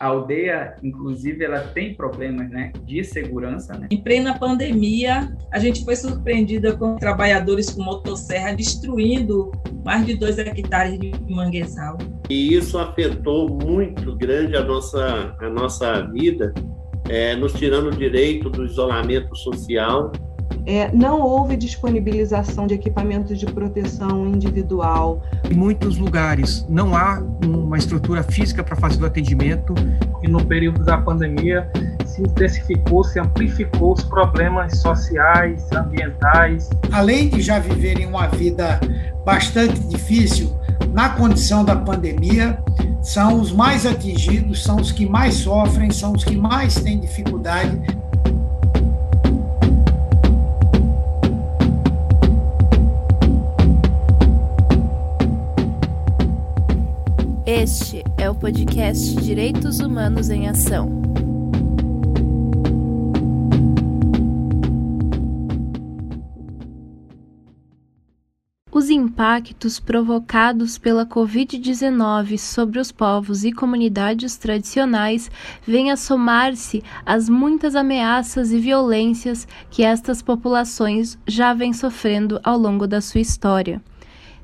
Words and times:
A 0.00 0.06
aldeia, 0.06 0.76
inclusive, 0.82 1.44
ela 1.44 1.60
tem 1.60 1.94
problemas 1.94 2.48
né, 2.48 2.72
de 2.86 3.04
segurança. 3.04 3.76
Né? 3.76 3.86
Em 3.90 4.02
plena 4.02 4.38
pandemia, 4.38 5.30
a 5.52 5.58
gente 5.58 5.84
foi 5.84 5.94
surpreendida 5.94 6.74
com 6.74 6.96
trabalhadores 6.96 7.68
com 7.68 7.82
motosserra 7.82 8.54
destruindo 8.54 9.52
mais 9.84 10.06
de 10.06 10.14
dois 10.14 10.38
hectares 10.38 10.98
de 10.98 11.12
manguezal. 11.28 11.98
E 12.30 12.54
isso 12.54 12.78
afetou 12.78 13.50
muito 13.50 14.16
grande 14.16 14.56
a 14.56 14.64
nossa, 14.64 15.36
a 15.38 15.50
nossa 15.50 16.00
vida, 16.06 16.54
é, 17.06 17.36
nos 17.36 17.52
tirando 17.52 17.88
o 17.88 17.94
direito 17.94 18.48
do 18.48 18.64
isolamento 18.64 19.36
social 19.36 20.10
é, 20.66 20.90
não 20.92 21.20
houve 21.20 21.56
disponibilização 21.56 22.66
de 22.66 22.74
equipamentos 22.74 23.38
de 23.38 23.46
proteção 23.46 24.26
individual. 24.26 25.22
Em 25.50 25.54
muitos 25.54 25.96
lugares 25.96 26.66
não 26.68 26.96
há 26.96 27.22
uma 27.44 27.78
estrutura 27.78 28.22
física 28.22 28.62
para 28.62 28.76
fazer 28.76 29.02
o 29.02 29.06
atendimento. 29.06 29.74
E 30.22 30.28
no 30.28 30.44
período 30.44 30.84
da 30.84 30.98
pandemia 30.98 31.70
se 32.04 32.22
intensificou, 32.22 33.04
se 33.04 33.18
amplificou 33.18 33.94
os 33.94 34.02
problemas 34.04 34.78
sociais, 34.78 35.70
ambientais. 35.72 36.68
Além 36.92 37.28
de 37.28 37.40
já 37.40 37.58
viverem 37.58 38.06
uma 38.06 38.26
vida 38.26 38.80
bastante 39.24 39.80
difícil, 39.80 40.54
na 40.92 41.10
condição 41.10 41.64
da 41.64 41.76
pandemia, 41.76 42.58
são 43.00 43.40
os 43.40 43.52
mais 43.52 43.86
atingidos, 43.86 44.62
são 44.62 44.76
os 44.76 44.92
que 44.92 45.06
mais 45.06 45.34
sofrem, 45.34 45.90
são 45.90 46.12
os 46.12 46.24
que 46.24 46.36
mais 46.36 46.74
têm 46.74 46.98
dificuldade 46.98 47.80
Este 57.62 58.02
é 58.16 58.30
o 58.30 58.34
podcast 58.34 59.16
Direitos 59.16 59.80
Humanos 59.80 60.30
em 60.30 60.48
Ação. 60.48 61.02
Os 68.72 68.88
impactos 68.88 69.78
provocados 69.78 70.78
pela 70.78 71.04
Covid-19 71.04 72.38
sobre 72.38 72.78
os 72.78 72.90
povos 72.90 73.44
e 73.44 73.52
comunidades 73.52 74.38
tradicionais 74.38 75.30
vêm 75.66 75.90
a 75.90 75.98
somar-se 75.98 76.82
às 77.04 77.28
muitas 77.28 77.76
ameaças 77.76 78.52
e 78.52 78.58
violências 78.58 79.46
que 79.70 79.82
estas 79.82 80.22
populações 80.22 81.18
já 81.26 81.52
vêm 81.52 81.74
sofrendo 81.74 82.40
ao 82.42 82.56
longo 82.56 82.86
da 82.86 83.02
sua 83.02 83.20
história. 83.20 83.82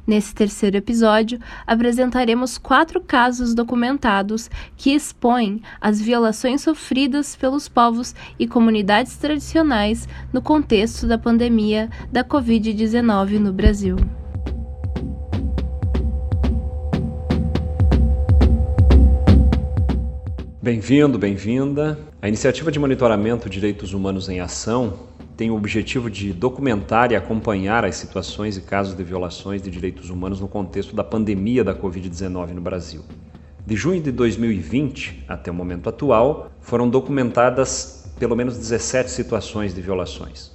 Nesse 0.07 0.33
terceiro 0.33 0.77
episódio, 0.77 1.41
apresentaremos 1.67 2.59
quatro 2.59 3.01
casos 3.01 3.57
documentados 3.57 4.49
que 4.77 4.95
expõem 4.95 5.61
as 5.81 6.01
violações 6.01 6.61
sofridas 6.61 7.35
pelos 7.35 7.69
povos 7.69 8.15
e 8.39 8.47
comunidades 8.47 9.17
tradicionais 9.17 10.09
no 10.33 10.41
contexto 10.41 11.09
da 11.09 11.19
pandemia 11.19 11.91
da 12.13 12.23
Covid-19 12.23 13.41
no 13.41 13.53
Brasil. 13.53 13.97
Bem-vindo, 20.63 21.19
bem-vinda. 21.19 21.99
A 22.23 22.29
iniciativa 22.29 22.71
de 22.71 22.79
monitoramento 22.79 23.51
Direitos 23.51 23.93
Humanos 23.93 24.29
em 24.29 24.39
Ação 24.39 25.16
tem 25.37 25.51
o 25.51 25.57
objetivo 25.57 26.11
de 26.11 26.33
documentar 26.33 27.13
e 27.13 27.17
acompanhar 27.17 27.85
as 27.85 27.97
situações 27.97 28.57
e 28.57 28.63
casos 28.63 28.97
de 28.97 29.05
violações 29.05 29.61
de 29.61 29.71
direitos 29.71 30.09
humanos 30.09 30.41
no 30.41 30.49
contexto 30.49 30.97
da 30.97 31.05
pandemia 31.05 31.63
da 31.63 31.75
Covid-19 31.75 32.53
no 32.53 32.61
Brasil. 32.61 33.03
De 33.67 33.77
junho 33.77 34.01
de 34.01 34.11
2020 34.11 35.25
até 35.29 35.51
o 35.51 35.55
momento 35.55 35.89
atual, 35.89 36.51
foram 36.61 36.89
documentadas 36.89 38.15
pelo 38.19 38.35
menos 38.35 38.57
17 38.57 39.11
situações 39.11 39.75
de 39.75 39.83
violações. 39.83 40.53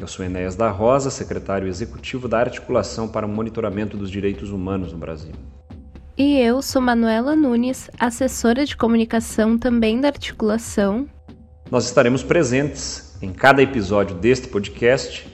Eu 0.00 0.06
sou 0.06 0.24
Enéas 0.24 0.56
da 0.56 0.70
Rosa, 0.70 1.10
secretário 1.10 1.68
executivo 1.68 2.28
da 2.28 2.38
Articulação 2.38 3.08
para 3.08 3.26
o 3.26 3.28
Monitoramento 3.28 3.96
dos 3.96 4.10
Direitos 4.10 4.50
Humanos 4.50 4.92
no 4.92 4.98
Brasil. 4.98 5.32
E 6.16 6.38
eu 6.38 6.62
sou 6.62 6.80
Manuela 6.80 7.36
Nunes, 7.36 7.90
assessora 7.98 8.64
de 8.64 8.76
comunicação 8.76 9.58
também 9.58 10.00
da 10.00 10.08
Articulação. 10.08 11.06
Nós 11.70 11.84
estaremos 11.84 12.22
presentes 12.22 13.07
em 13.20 13.32
cada 13.32 13.62
episódio 13.62 14.16
deste 14.16 14.48
podcast, 14.48 15.26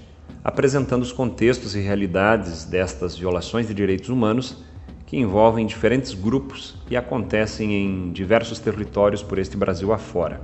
apresentando 0.42 1.02
os 1.02 1.12
contextos 1.12 1.74
e 1.74 1.80
realidades 1.80 2.64
destas 2.64 3.16
violações 3.16 3.68
de 3.68 3.74
direitos 3.74 4.08
humanos 4.08 4.64
que 5.06 5.18
envolvem 5.18 5.66
diferentes 5.66 6.14
grupos 6.14 6.76
e 6.90 6.96
acontecem 6.96 7.72
em 7.72 8.12
diversos 8.12 8.58
territórios 8.58 9.22
por 9.22 9.38
este 9.38 9.56
Brasil 9.56 9.92
afora. 9.92 10.40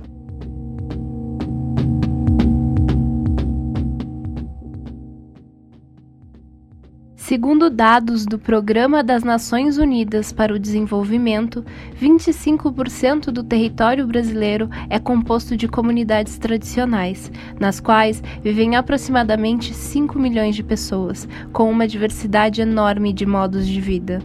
Segundo 7.31 7.69
dados 7.69 8.25
do 8.25 8.37
Programa 8.37 9.01
das 9.01 9.23
Nações 9.23 9.77
Unidas 9.77 10.33
para 10.33 10.53
o 10.53 10.59
Desenvolvimento, 10.59 11.63
25% 11.97 13.27
do 13.31 13.41
território 13.41 14.05
brasileiro 14.05 14.69
é 14.89 14.99
composto 14.99 15.55
de 15.55 15.65
comunidades 15.65 16.37
tradicionais, 16.37 17.31
nas 17.57 17.79
quais 17.79 18.21
vivem 18.43 18.75
aproximadamente 18.75 19.73
5 19.73 20.19
milhões 20.19 20.57
de 20.57 20.61
pessoas, 20.61 21.25
com 21.53 21.71
uma 21.71 21.87
diversidade 21.87 22.59
enorme 22.59 23.13
de 23.13 23.25
modos 23.25 23.65
de 23.65 23.79
vida. 23.79 24.21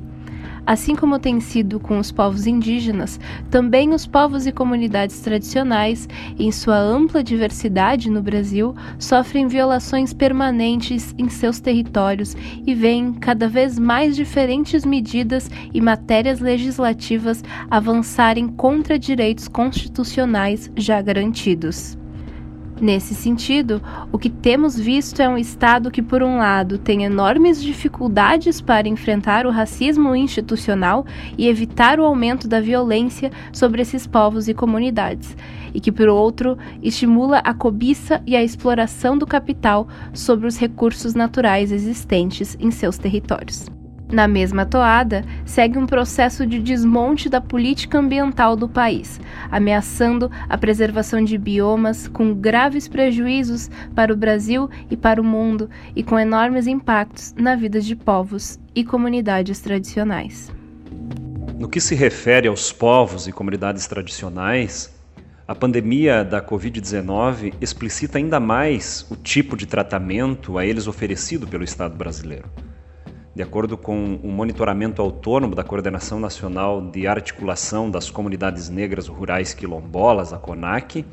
Assim 0.66 0.97
como 0.97 1.19
tem 1.19 1.38
sido 1.38 1.78
com 1.78 1.97
os 1.99 2.10
povos 2.10 2.44
indígenas, 2.44 3.21
também 3.50 3.94
os 3.94 4.04
povos 4.04 4.49
e 4.49 4.53
comunidades 4.53 5.21
tradicionais, 5.21 6.09
em 6.37 6.50
sua 6.50 6.77
ampla 6.77 7.22
diversidade 7.22 8.10
no 8.10 8.21
Brasil, 8.21 8.75
sofrem 8.99 9.47
violações 9.47 10.12
permanentes 10.12 11.15
em 11.16 11.28
seus 11.28 11.60
territórios 11.60 12.37
e 12.66 12.75
veem 12.75 13.12
cada 13.12 13.49
vez 13.49 13.78
mais 13.78 14.16
diferentes 14.16 14.84
medidas 14.84 15.49
e 15.72 15.81
matérias 15.81 16.41
legislativas 16.41 17.44
avançarem 17.71 18.49
contra 18.49 18.99
direitos 18.99 19.47
constitucionais 19.47 20.69
já 20.76 21.00
garantidos. 21.00 21.97
Nesse 22.81 23.14
sentido, 23.14 23.81
o 24.12 24.19
que 24.19 24.28
temos 24.28 24.78
visto 24.78 25.22
é 25.22 25.28
um 25.28 25.38
Estado 25.38 25.91
que, 25.91 26.03
por 26.03 26.22
um 26.22 26.37
lado, 26.37 26.76
tem 26.76 27.04
enormes 27.04 27.62
dificuldades 27.62 28.60
para 28.60 28.87
enfrentar 28.87 29.47
o 29.47 29.50
racismo 29.50 30.14
institucional 30.14 31.06
e 31.38 31.48
evitar 31.48 31.98
o 31.98 32.04
aumento 32.04 32.47
da 32.47 32.60
violência 32.60 33.32
sobre 33.50 33.81
esses 33.81 34.06
povos 34.06 34.47
e 34.47 34.53
comunidades, 34.53 35.34
e 35.72 35.81
que, 35.81 35.91
por 35.91 36.09
outro, 36.09 36.59
estimula 36.82 37.38
a 37.38 37.54
cobiça 37.54 38.22
e 38.26 38.37
a 38.37 38.44
exploração 38.44 39.16
do 39.16 39.26
capital 39.26 39.88
sobre 40.12 40.47
os 40.47 40.58
recursos 40.58 41.14
naturais 41.14 41.72
existentes 41.72 42.58
em 42.60 42.70
seus 42.70 42.98
territórios. 42.98 43.75
Na 44.11 44.28
mesma 44.28 44.65
toada, 44.65 45.25
segue 45.44 45.77
um 45.77 45.84
processo 45.84 46.47
de 46.47 46.61
desmonte 46.61 47.28
da 47.28 47.41
política 47.41 47.99
ambiental 47.99 48.55
do 48.55 48.69
país, 48.69 49.21
ameaçando 49.50 50.31
a 50.49 50.56
preservação 50.56 51.25
de 51.25 51.37
biomas 51.37 52.06
com 52.06 52.33
graves 52.33 52.87
prejuízos 52.87 53.69
para 53.97 54.12
o 54.12 54.17
Brasil 54.17 54.71
e 54.89 54.97
para 54.97 55.21
o 55.21 55.25
mundo 55.25 55.69
e 55.94 56.05
com 56.05 56.17
enormes 56.17 56.69
impactos 56.69 57.34
na 57.37 57.56
vida 57.56 57.81
de 57.81 57.97
povos 57.97 58.61
e 58.77 58.84
comunidades 58.84 59.59
tradicionais. 59.61 60.53
No 61.59 61.69
que 61.69 61.81
se 61.81 61.97
refere 61.97 62.47
aos 62.47 62.71
povos 62.71 63.27
e 63.27 63.33
comunidades 63.33 63.88
tradicionais, 63.88 64.94
a 65.49 65.55
pandemia 65.55 66.25
da 66.25 66.41
Covid-19 66.41 67.55
explicita 67.61 68.19
ainda 68.19 68.38
mais 68.38 69.05
o 69.11 69.17
tipo 69.17 69.56
de 69.56 69.67
tratamento 69.67 70.59
a 70.59 70.67
eles 70.67 70.87
oferecido 70.87 71.47
pelo 71.47 71.65
Estado 71.65 71.97
brasileiro. 71.97 72.49
De 73.37 73.43
acordo 73.43 73.77
com 73.77 74.19
o 74.23 74.29
monitoramento 74.29 75.03
autônomo 75.03 75.55
da 75.55 75.63
Coordenação 75.63 76.19
Nacional 76.19 76.81
de 76.81 77.07
Articulação 77.07 77.91
das 77.91 78.09
Comunidades 78.09 78.71
Negras 78.71 79.09
Rurais 79.09 79.53
Quilombolas, 79.53 80.33
a 80.33 80.38
CONAC, 80.38 81.05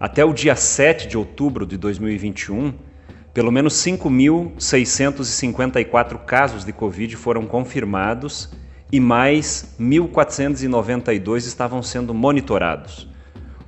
até 0.00 0.24
o 0.24 0.32
dia 0.32 0.56
7 0.56 1.06
de 1.06 1.16
outubro 1.16 1.64
de 1.64 1.76
2021, 1.76 2.74
pelo 3.32 3.52
menos 3.52 3.74
5.654 3.74 6.18
casos 6.24 6.64
de 6.64 6.72
Covid 6.72 7.14
foram 7.14 7.46
confirmados 7.46 8.50
e 8.90 8.98
mais 8.98 9.76
1.492 9.78 11.36
estavam 11.46 11.84
sendo 11.84 12.12
monitorados. 12.12 13.08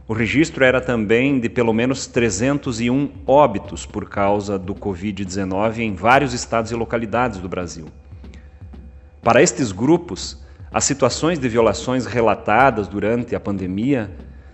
O 0.09 0.13
registro 0.13 0.65
era 0.65 0.81
também 0.81 1.41
de 1.41 1.49
pelo 1.49 1.73
menos 1.73 2.07
301 2.07 3.11
óbitos 3.27 3.85
por 3.85 4.09
causa 4.09 4.57
do 4.57 4.73
Covid-19 4.73 5.79
em 5.79 5.95
vários 5.95 6.33
estados 6.33 6.71
e 6.71 6.77
localidades 6.77 7.41
do 7.41 7.49
Brasil. 7.49 7.87
Para 9.21 9.43
estes 9.43 9.73
grupos, 9.73 10.41
as 10.73 10.85
situações 10.85 11.41
de 11.41 11.49
violações 11.49 12.07
relatadas 12.07 12.87
durante 12.87 13.35
a 13.35 13.41
pandemia 13.41 14.09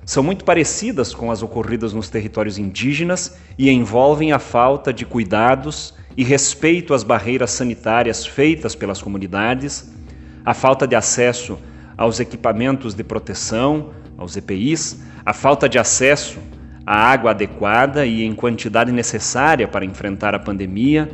são 0.07 0.23
muito 0.23 0.43
parecidas 0.43 1.15
com 1.15 1.31
as 1.31 1.43
ocorridas 1.43 1.93
nos 1.93 2.09
territórios 2.09 2.57
indígenas 2.57 3.37
e 3.59 3.69
envolvem 3.69 4.33
a 4.33 4.39
falta 4.39 4.91
de 4.91 5.05
cuidados 5.05 5.95
e 6.17 6.25
respeito 6.25 6.95
às 6.95 7.03
barreiras 7.03 7.51
sanitárias 7.51 8.25
feitas 8.25 8.75
pelas 8.75 9.03
comunidades, 9.03 9.93
a 10.47 10.55
falta 10.55 10.87
de 10.87 10.97
acesso 10.97 11.59
aos 11.95 12.21
equipamentos 12.21 12.95
de 12.95 13.05
proteção, 13.05 13.91
aos 14.23 14.37
EPIs, 14.37 15.03
a 15.25 15.33
falta 15.33 15.69
de 15.69 15.79
acesso 15.79 16.39
à 16.87 16.97
água 16.97 17.31
adequada 17.31 18.07
e 18.07 18.25
em 18.25 18.35
quantidade 18.35 18.91
necessária 18.91 19.69
para 19.69 19.85
enfrentar 19.85 20.35
a 20.35 20.39
pandemia, 20.39 21.09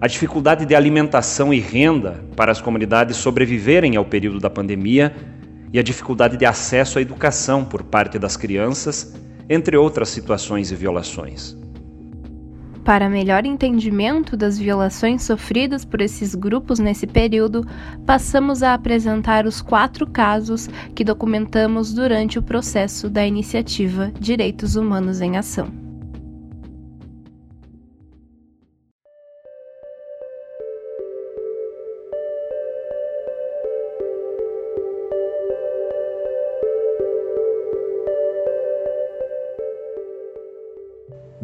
a 0.00 0.06
dificuldade 0.06 0.64
de 0.64 0.74
alimentação 0.74 1.52
e 1.52 1.60
renda 1.60 2.24
para 2.34 2.50
as 2.50 2.60
comunidades 2.60 3.16
sobreviverem 3.18 3.96
ao 3.96 4.04
período 4.04 4.38
da 4.38 4.48
pandemia 4.48 5.14
e 5.72 5.78
a 5.78 5.82
dificuldade 5.82 6.36
de 6.36 6.46
acesso 6.46 6.98
à 6.98 7.02
educação 7.02 7.64
por 7.64 7.82
parte 7.82 8.18
das 8.18 8.36
crianças, 8.36 9.14
entre 9.48 9.76
outras 9.76 10.08
situações 10.08 10.70
e 10.70 10.74
violações. 10.74 11.59
Para 12.84 13.10
melhor 13.10 13.44
entendimento 13.44 14.36
das 14.36 14.58
violações 14.58 15.22
sofridas 15.22 15.84
por 15.84 16.00
esses 16.00 16.34
grupos 16.34 16.78
nesse 16.78 17.06
período, 17.06 17.66
passamos 18.06 18.62
a 18.62 18.74
apresentar 18.74 19.46
os 19.46 19.60
quatro 19.60 20.06
casos 20.06 20.68
que 20.94 21.04
documentamos 21.04 21.92
durante 21.92 22.38
o 22.38 22.42
processo 22.42 23.08
da 23.10 23.26
iniciativa 23.26 24.10
Direitos 24.18 24.76
Humanos 24.76 25.20
em 25.20 25.36
Ação. 25.36 25.79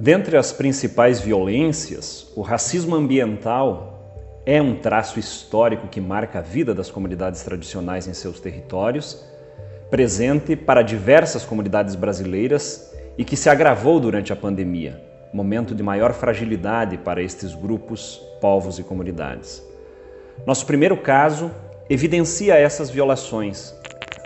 Dentre 0.06 0.36
as 0.36 0.52
principais 0.52 1.18
violências, 1.18 2.30
o 2.36 2.40
racismo 2.40 2.94
ambiental 2.94 4.38
é 4.46 4.62
um 4.62 4.76
traço 4.76 5.18
histórico 5.18 5.88
que 5.88 6.00
marca 6.00 6.38
a 6.38 6.42
vida 6.42 6.72
das 6.72 6.88
comunidades 6.88 7.42
tradicionais 7.42 8.06
em 8.06 8.14
seus 8.14 8.38
territórios, 8.38 9.26
presente 9.90 10.54
para 10.54 10.82
diversas 10.82 11.44
comunidades 11.44 11.96
brasileiras 11.96 12.94
e 13.18 13.24
que 13.24 13.36
se 13.36 13.50
agravou 13.50 13.98
durante 13.98 14.32
a 14.32 14.36
pandemia, 14.36 15.02
momento 15.32 15.74
de 15.74 15.82
maior 15.82 16.12
fragilidade 16.12 16.96
para 16.98 17.20
estes 17.20 17.52
grupos, 17.52 18.22
povos 18.40 18.78
e 18.78 18.84
comunidades. 18.84 19.60
Nosso 20.46 20.66
primeiro 20.66 20.96
caso 20.98 21.50
evidencia 21.90 22.54
essas 22.54 22.90
violações. 22.90 23.74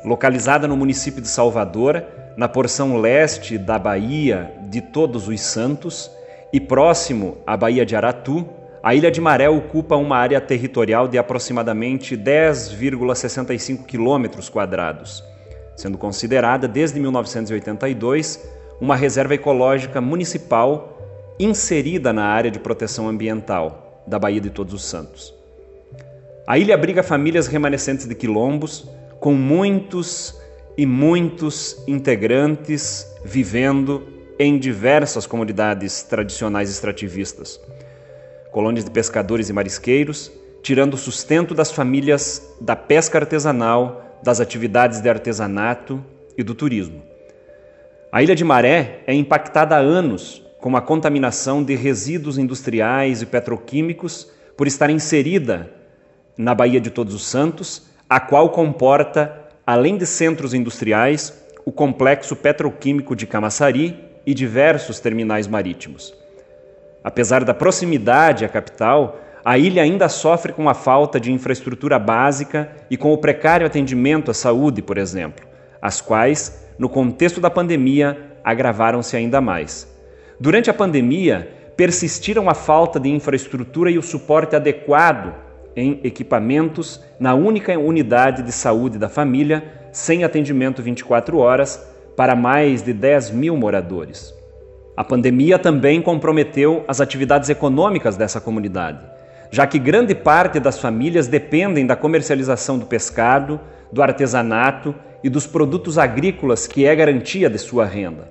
Localizada 0.05 0.69
no 0.69 0.77
município 0.77 1.23
de 1.23 1.29
Salvador, 1.29 2.05
na 2.37 2.49
porção 2.49 2.97
leste 2.97 3.59
da 3.59 3.79
Baía 3.79 4.53
de 4.63 4.81
Todos 4.81 5.29
os 5.29 5.41
Santos 5.41 6.11
e 6.53 6.61
próximo 6.61 7.39
à 7.47 7.57
Baía 7.57 7.85
de 7.85 7.95
Aratu, 7.95 8.47
a 8.83 8.95
Ilha 8.95 9.11
de 9.11 9.21
Maré 9.21 9.49
ocupa 9.49 9.95
uma 9.97 10.17
área 10.17 10.41
territorial 10.41 11.07
de 11.07 11.19
aproximadamente 11.19 12.17
10,65 12.17 13.85
quilômetros 13.85 14.49
quadrados, 14.49 15.23
sendo 15.77 15.99
considerada 15.99 16.67
desde 16.67 16.99
1982 16.99 18.41
uma 18.81 18.97
reserva 18.97 19.35
ecológica 19.35 20.01
municipal 20.01 20.97
inserida 21.39 22.13
na 22.13 22.25
área 22.25 22.51
de 22.51 22.59
proteção 22.59 23.09
ambiental 23.09 24.03
da 24.07 24.19
Baía 24.19 24.41
de 24.41 24.51
Todos 24.51 24.73
os 24.73 24.85
Santos. 24.85 25.35
A 26.47 26.59
ilha 26.59 26.75
abriga 26.75 27.03
famílias 27.03 27.47
remanescentes 27.47 28.07
de 28.09 28.15
quilombos, 28.15 28.89
com 29.21 29.35
muitos 29.35 30.40
e 30.81 30.87
muitos 30.87 31.77
integrantes 31.87 33.07
vivendo 33.23 34.03
em 34.39 34.59
diversas 34.59 35.27
comunidades 35.27 36.03
tradicionais 36.03 36.71
extrativistas. 36.71 37.61
Colônias 38.51 38.87
de 38.87 38.91
pescadores 38.91 39.51
e 39.51 39.53
marisqueiros, 39.53 40.33
tirando 40.63 40.95
o 40.95 40.97
sustento 40.97 41.53
das 41.53 41.71
famílias 41.71 42.57
da 42.63 42.75
pesca 42.75 43.19
artesanal, 43.19 44.19
das 44.23 44.41
atividades 44.41 45.03
de 45.03 45.11
artesanato 45.11 46.03
e 46.35 46.43
do 46.43 46.55
turismo. 46.55 47.03
A 48.11 48.23
Ilha 48.23 48.35
de 48.35 48.43
Maré 48.43 49.03
é 49.07 49.13
impactada 49.13 49.77
há 49.77 49.81
anos 49.81 50.43
com 50.63 50.75
a 50.79 50.81
contaminação 50.81 51.63
de 51.63 51.75
resíduos 51.75 52.39
industriais 52.39 53.21
e 53.21 53.27
petroquímicos 53.27 54.33
por 54.57 54.67
estar 54.67 54.89
inserida 54.89 55.71
na 56.39 56.55
Baía 56.55 56.81
de 56.81 56.89
Todos 56.89 57.13
os 57.13 57.27
Santos, 57.27 57.83
a 58.09 58.19
qual 58.19 58.49
comporta 58.49 59.40
além 59.71 59.97
de 59.97 60.05
centros 60.05 60.53
industriais, 60.53 61.33
o 61.65 61.71
complexo 61.71 62.35
petroquímico 62.35 63.15
de 63.15 63.25
Camaçari 63.25 63.97
e 64.27 64.35
diversos 64.35 64.99
terminais 64.99 65.47
marítimos. 65.47 66.13
Apesar 67.05 67.45
da 67.45 67.55
proximidade 67.55 68.45
à 68.45 68.49
capital, 68.49 69.21
a 69.45 69.57
ilha 69.57 69.85
ainda 69.85 70.09
sofre 70.09 70.53
com 70.53 70.69
a 70.69 70.75
falta 70.75 71.21
de 71.21 71.31
infraestrutura 71.31 72.01
básica 72.01 72.69
e 72.91 72.97
com 72.97 73.13
o 73.13 73.19
precário 73.19 73.65
atendimento 73.65 74.29
à 74.33 74.35
saúde, 74.35 74.83
por 74.83 74.99
exemplo, 74.99 75.47
as 75.81 76.01
quais, 76.01 76.67
no 76.77 76.89
contexto 76.89 77.41
da 77.41 77.49
pandemia, 77.49 78.19
agravaram-se 78.43 79.17
ainda 79.17 79.41
mais. 79.41 79.87
Durante 80.41 80.69
a 80.69 80.75
pandemia, 80.75 81.49
persistiram 81.77 82.51
a 82.51 82.55
falta 82.55 82.99
de 82.99 83.09
infraestrutura 83.09 83.89
e 83.89 83.99
o 83.99 84.03
suporte 84.03 84.57
adequado 84.57 85.33
em 85.77 86.01
equipamentos 86.03 87.01
na 87.19 87.35
única 87.35 87.79
unidade 87.79 88.43
de 88.43 88.53
saúde 88.53 88.99
da 88.99 89.09
família, 89.09 89.65
sem 89.93 90.25
atendimento 90.25 90.83
24 90.83 91.39
horas, 91.39 91.87
para 92.17 92.37
mais 92.37 92.83
de 92.83 92.93
10 92.93 93.31
mil 93.31 93.57
moradores. 93.57 94.35
A 94.97 95.05
pandemia 95.05 95.59
também 95.59 96.03
comprometeu 96.03 96.85
as 96.87 97.01
atividades 97.01 97.49
econômicas 97.49 98.17
dessa 98.17 98.41
comunidade, 98.41 98.99
já 99.51 99.67
que 99.67 99.79
grande 99.79 100.15
parte 100.15 100.61
das 100.61 100.79
famílias 100.79 101.27
dependem 101.27 101.87
da 101.87 101.97
comercialização 101.97 102.79
do 102.79 102.87
pescado, 102.87 103.61
do 103.91 104.03
artesanato 104.03 104.95
e 105.23 105.29
dos 105.29 105.47
produtos 105.47 105.99
agrícolas, 105.99 106.67
que 106.67 106.85
é 106.85 106.95
garantia 106.95 107.49
de 107.49 107.59
sua 107.59 107.85
renda. 107.85 108.31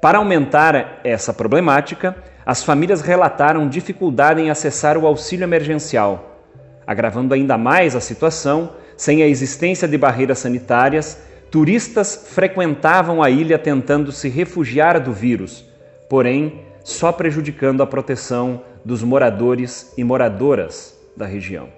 Para 0.00 0.18
aumentar 0.18 1.00
essa 1.04 1.32
problemática, 1.32 2.16
as 2.44 2.62
famílias 2.62 3.00
relataram 3.00 3.68
dificuldade 3.68 4.40
em 4.40 4.50
acessar 4.50 4.96
o 4.96 5.06
auxílio 5.06 5.44
emergencial 5.44 6.29
Agravando 6.90 7.34
ainda 7.34 7.56
mais 7.56 7.94
a 7.94 8.00
situação, 8.00 8.72
sem 8.96 9.22
a 9.22 9.28
existência 9.28 9.86
de 9.86 9.96
barreiras 9.96 10.40
sanitárias, 10.40 11.22
turistas 11.48 12.26
frequentavam 12.32 13.22
a 13.22 13.30
ilha 13.30 13.56
tentando 13.56 14.10
se 14.10 14.28
refugiar 14.28 14.98
do 14.98 15.12
vírus, 15.12 15.64
porém 16.08 16.62
só 16.82 17.12
prejudicando 17.12 17.80
a 17.80 17.86
proteção 17.86 18.62
dos 18.84 19.04
moradores 19.04 19.92
e 19.96 20.02
moradoras 20.02 20.98
da 21.16 21.26
região. 21.26 21.68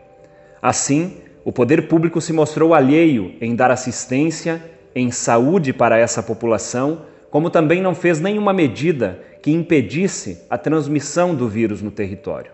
Assim, 0.62 1.19
o 1.44 1.53
poder 1.53 1.88
público 1.88 2.19
se 2.19 2.32
mostrou 2.32 2.73
alheio 2.73 3.35
em 3.38 3.55
dar 3.55 3.70
assistência 3.70 4.62
em 4.94 5.11
saúde 5.11 5.75
para 5.75 5.99
essa 5.99 6.23
população, 6.23 7.03
como 7.31 7.50
também 7.50 7.82
não 7.82 7.94
fez 7.94 8.19
nenhuma 8.19 8.54
medida 8.54 9.21
que 9.42 9.52
impedisse 9.52 10.38
a 10.49 10.57
transmissão 10.57 11.35
do 11.35 11.50
vírus 11.50 11.83
no 11.83 11.90
território. 11.90 12.50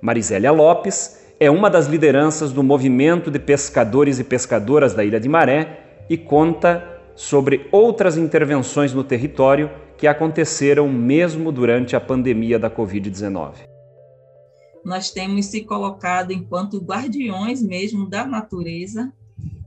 Marisélia 0.00 0.50
Lopes 0.50 1.20
é 1.42 1.50
uma 1.50 1.68
das 1.68 1.88
lideranças 1.88 2.52
do 2.52 2.62
movimento 2.62 3.28
de 3.28 3.40
pescadores 3.40 4.20
e 4.20 4.22
pescadoras 4.22 4.94
da 4.94 5.04
Ilha 5.04 5.18
de 5.18 5.28
Maré 5.28 6.04
e 6.08 6.16
conta 6.16 7.02
sobre 7.16 7.68
outras 7.72 8.16
intervenções 8.16 8.94
no 8.94 9.02
território 9.02 9.68
que 9.98 10.06
aconteceram 10.06 10.88
mesmo 10.88 11.50
durante 11.50 11.96
a 11.96 12.00
pandemia 12.00 12.60
da 12.60 12.70
Covid-19. 12.70 13.54
Nós 14.84 15.10
temos 15.10 15.46
se 15.46 15.62
colocado 15.64 16.32
enquanto 16.32 16.78
guardiões 16.78 17.60
mesmo 17.60 18.08
da 18.08 18.24
natureza 18.24 19.12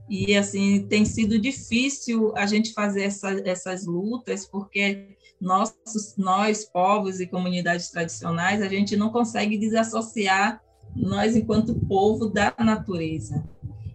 e 0.08 0.34
assim 0.34 0.86
tem 0.88 1.04
sido 1.04 1.38
difícil 1.38 2.32
a 2.38 2.46
gente 2.46 2.72
fazer 2.72 3.02
essa, 3.02 3.32
essas 3.46 3.84
lutas 3.84 4.46
porque 4.46 5.08
nossos, 5.38 6.16
nós 6.16 6.64
povos 6.64 7.20
e 7.20 7.26
comunidades 7.26 7.90
tradicionais 7.90 8.62
a 8.62 8.68
gente 8.68 8.96
não 8.96 9.10
consegue 9.10 9.58
desassociar 9.58 10.64
nós 10.94 11.36
enquanto 11.36 11.74
povo 11.74 12.28
da 12.28 12.54
natureza. 12.58 13.44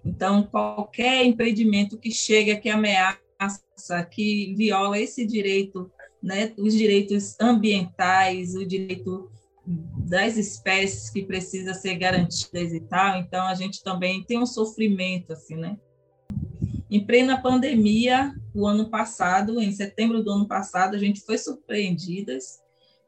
Então, 0.03 0.43
qualquer 0.43 1.25
impedimento 1.25 1.97
que 1.97 2.11
chega, 2.11 2.55
que 2.55 2.69
ameaça, 2.69 4.03
que 4.09 4.53
viola 4.55 4.99
esse 4.99 5.25
direito, 5.25 5.91
né, 6.21 6.53
os 6.57 6.73
direitos 6.73 7.35
ambientais, 7.39 8.55
o 8.55 8.65
direito 8.65 9.31
das 9.65 10.37
espécies 10.37 11.09
que 11.09 11.23
precisa 11.23 11.73
ser 11.73 11.95
garantidas 11.95 12.73
e 12.73 12.79
tal, 12.79 13.17
então 13.17 13.45
a 13.45 13.53
gente 13.53 13.83
também 13.83 14.23
tem 14.23 14.39
um 14.39 14.45
sofrimento 14.45 15.33
assim, 15.33 15.55
né? 15.55 15.77
Em 16.89 17.05
plena 17.05 17.41
pandemia, 17.41 18.35
o 18.53 18.67
ano 18.67 18.89
passado, 18.89 19.61
em 19.61 19.71
setembro 19.71 20.21
do 20.21 20.31
ano 20.31 20.47
passado, 20.47 20.95
a 20.95 20.99
gente 20.99 21.21
foi 21.21 21.37
surpreendidas 21.37 22.60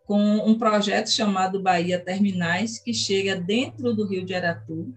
com 0.06 0.22
um 0.22 0.58
projeto 0.58 1.10
chamado 1.10 1.62
Bahia 1.62 2.00
Terminais, 2.00 2.80
que 2.80 2.94
chega 2.94 3.36
dentro 3.36 3.94
do 3.94 4.06
Rio 4.06 4.26
de 4.26 4.34
Aratu, 4.34 4.94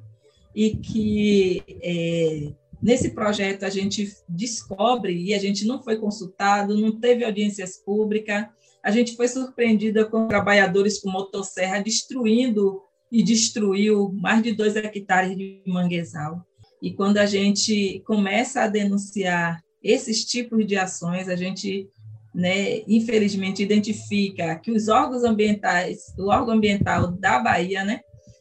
e 0.54 0.76
que 0.76 1.62
é, 1.82 2.52
nesse 2.82 3.10
projeto 3.10 3.64
a 3.64 3.70
gente 3.70 4.12
descobre, 4.28 5.14
e 5.14 5.34
a 5.34 5.38
gente 5.38 5.66
não 5.66 5.82
foi 5.82 5.96
consultado, 5.96 6.76
não 6.76 6.98
teve 6.98 7.24
audiências 7.24 7.76
públicas, 7.76 8.46
a 8.82 8.90
gente 8.90 9.16
foi 9.16 9.28
surpreendida 9.28 10.04
com 10.04 10.28
trabalhadores 10.28 11.00
com 11.00 11.10
motosserra 11.10 11.82
destruindo 11.82 12.80
e 13.10 13.22
destruiu 13.22 14.12
mais 14.12 14.42
de 14.42 14.52
dois 14.52 14.76
hectares 14.76 15.36
de 15.36 15.62
manguezal. 15.66 16.44
E 16.80 16.92
quando 16.92 17.18
a 17.18 17.26
gente 17.26 18.00
começa 18.06 18.62
a 18.62 18.68
denunciar 18.68 19.60
esses 19.82 20.24
tipos 20.24 20.66
de 20.66 20.76
ações 20.76 21.28
a 21.28 21.36
gente, 21.36 21.88
né, 22.36 22.82
infelizmente, 22.86 23.62
identifica 23.62 24.56
que 24.56 24.70
os 24.70 24.88
órgãos 24.88 25.24
ambientais, 25.24 26.12
o 26.18 26.28
órgão 26.28 26.54
ambiental 26.54 27.10
da 27.10 27.38
Bahia, 27.38 27.82
né, 27.82 28.00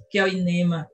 que 0.10 0.20
é 0.20 0.24
o 0.24 0.28
INEMA, 0.28 0.86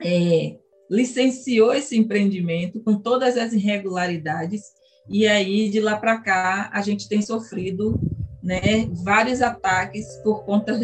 é, 0.00 0.56
licenciou 0.88 1.74
esse 1.74 1.98
empreendimento 1.98 2.80
com 2.84 2.96
todas 3.00 3.36
as 3.36 3.52
irregularidades 3.52 4.62
e 5.08 5.26
aí 5.26 5.68
de 5.68 5.80
lá 5.80 5.96
para 5.96 6.20
cá 6.20 6.70
a 6.72 6.80
gente 6.82 7.08
tem 7.08 7.20
sofrido 7.20 7.98
né, 8.40 8.86
vários 9.02 9.42
ataques 9.42 10.06
por 10.22 10.44
conta 10.44 10.78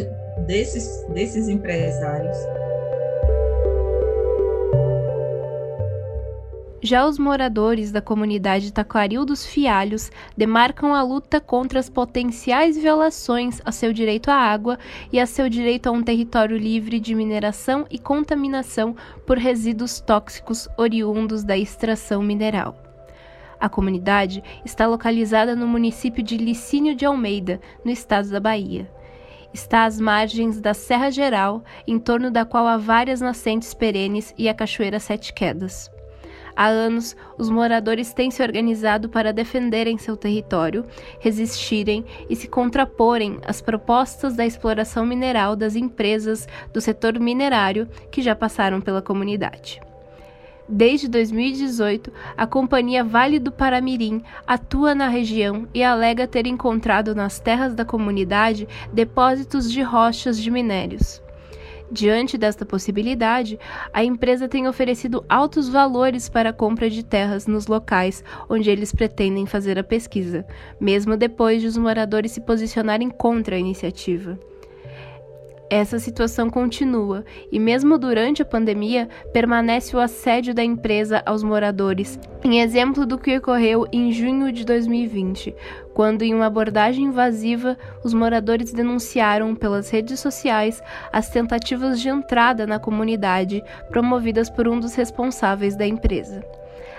desses, 0.47 1.07
desses 1.15 1.49
empresários. 1.49 2.37
Já 6.87 7.05
os 7.05 7.19
moradores 7.19 7.91
da 7.91 8.01
comunidade 8.01 8.73
Taquaril 8.73 9.25
dos 9.25 9.45
Fialhos 9.45 10.09
demarcam 10.37 10.95
a 10.95 11.03
luta 11.03 11.41
contra 11.41 11.81
as 11.81 11.91
potenciais 11.91 12.79
violações 12.79 13.61
a 13.65 13.73
seu 13.73 13.93
direito 13.93 14.31
à 14.31 14.37
água 14.37 14.79
e 15.13 15.19
a 15.19 15.27
seu 15.27 15.49
direito 15.49 15.89
a 15.89 15.91
um 15.91 16.01
território 16.01 16.57
livre 16.57 17.01
de 17.01 17.13
mineração 17.13 17.87
e 17.91 17.99
contaminação 17.99 18.95
por 19.27 19.37
resíduos 19.37 19.99
tóxicos 19.99 20.69
oriundos 20.79 21.43
da 21.43 21.59
extração 21.59 22.23
mineral. 22.23 22.81
A 23.59 23.69
comunidade 23.69 24.41
está 24.65 24.87
localizada 24.87 25.57
no 25.57 25.67
município 25.67 26.23
de 26.23 26.37
Licínio 26.37 26.95
de 26.95 27.05
Almeida, 27.05 27.61
no 27.85 27.91
estado 27.91 28.31
da 28.31 28.39
Bahia. 28.39 28.89
Está 29.53 29.87
às 29.87 29.99
margens 29.99 30.61
da 30.61 30.73
Serra 30.73 31.11
Geral, 31.11 31.65
em 31.85 31.99
torno 31.99 32.31
da 32.31 32.45
qual 32.45 32.65
há 32.65 32.77
várias 32.77 33.21
nascentes 33.21 33.75
perenes 33.75 34.33
e 34.39 34.49
a 34.49 34.55
Cachoeira 34.55 35.01
Sete 35.01 35.33
Quedas. 35.35 35.96
Há 36.57 36.69
anos, 36.69 37.15
os 37.37 37.51
moradores 37.51 38.15
têm 38.15 38.31
se 38.31 38.43
organizado 38.43 39.11
para 39.11 39.31
defenderem 39.31 39.99
seu 39.99 40.17
território, 40.17 40.87
resistirem 41.21 42.03
e 42.31 42.35
se 42.35 42.49
contraporem 42.49 43.39
às 43.47 43.61
propostas 43.61 44.35
da 44.35 44.47
exploração 44.47 45.05
mineral 45.05 45.55
das 45.55 45.77
empresas 45.77 46.49
do 46.73 46.81
setor 46.81 47.21
minerário 47.21 47.87
que 48.11 48.23
já 48.23 48.35
passaram 48.35 48.81
pela 48.81 49.03
comunidade. 49.03 49.83
Desde 50.67 51.09
2018, 51.09 52.11
a 52.37 52.47
companhia 52.47 53.05
Vale 53.05 53.39
do 53.39 53.53
Paramirim 53.53 54.23
atua 54.47 54.95
na 54.95 55.09
região 55.09 55.69
e 55.75 55.85
alega 55.85 56.27
ter 56.27 56.47
encontrado 56.47 57.15
nas 57.15 57.39
terras 57.39 57.75
da 57.75 57.85
comunidade 57.85 58.67
depósitos 58.93 59.71
de 59.71 59.83
rochas 59.83 60.41
de 60.41 60.51
minérios. 60.51 61.23
Diante 61.91 62.37
desta 62.37 62.67
possibilidade, 62.67 63.59
a 63.93 64.03
empresa 64.03 64.49
tem 64.49 64.67
oferecido 64.67 65.25
altos 65.29 65.69
valores 65.69 66.29
para 66.29 66.51
a 66.51 66.53
compra 66.53 66.91
de 66.91 67.05
terras 67.05 67.47
nos 67.47 67.69
locais 67.69 68.25
onde 68.49 68.69
eles 68.69 68.93
pretendem 68.93 69.47
fazer 69.47 69.79
a 69.79 69.85
pesquisa, 69.85 70.45
mesmo 70.81 71.17
depois 71.17 71.63
de 71.63 71.69
os 71.69 71.77
moradores 71.77 72.33
se 72.33 72.41
posicionarem 72.41 73.09
contra 73.09 73.55
a 73.55 73.59
iniciativa. 73.59 74.39
Essa 75.69 75.99
situação 75.99 76.49
continua 76.49 77.25
e, 77.51 77.59
mesmo 77.59 77.99
durante 77.99 78.41
a 78.41 78.45
pandemia, 78.45 79.09
permanece 79.33 79.97
o 79.97 79.99
assédio 79.99 80.55
da 80.55 80.63
empresa 80.63 81.23
aos 81.27 81.43
moradores, 81.43 82.21
em 82.45 82.61
exemplo 82.61 83.05
do 83.05 83.19
que 83.19 83.37
ocorreu 83.37 83.85
em 83.93 84.13
junho 84.13 84.53
de 84.53 84.65
2020, 84.65 85.53
quando, 85.93 86.23
em 86.23 86.33
uma 86.33 86.47
abordagem 86.47 87.07
invasiva, 87.07 87.77
os 88.05 88.15
moradores 88.15 88.73
denunciaram 88.73 89.57
pelas 89.57 89.91
redes 89.91 90.21
sociais 90.21 90.81
as 91.13 91.31
tentativas 91.31 92.01
de 92.01 92.09
entrada 92.09 92.65
na 92.65 92.79
comunidade 92.79 93.61
promovidas 93.89 94.49
por 94.49 94.69
um 94.69 94.79
dos 94.79 94.95
responsáveis 94.95 95.77
da 95.77 95.87
empresa. 95.87 96.45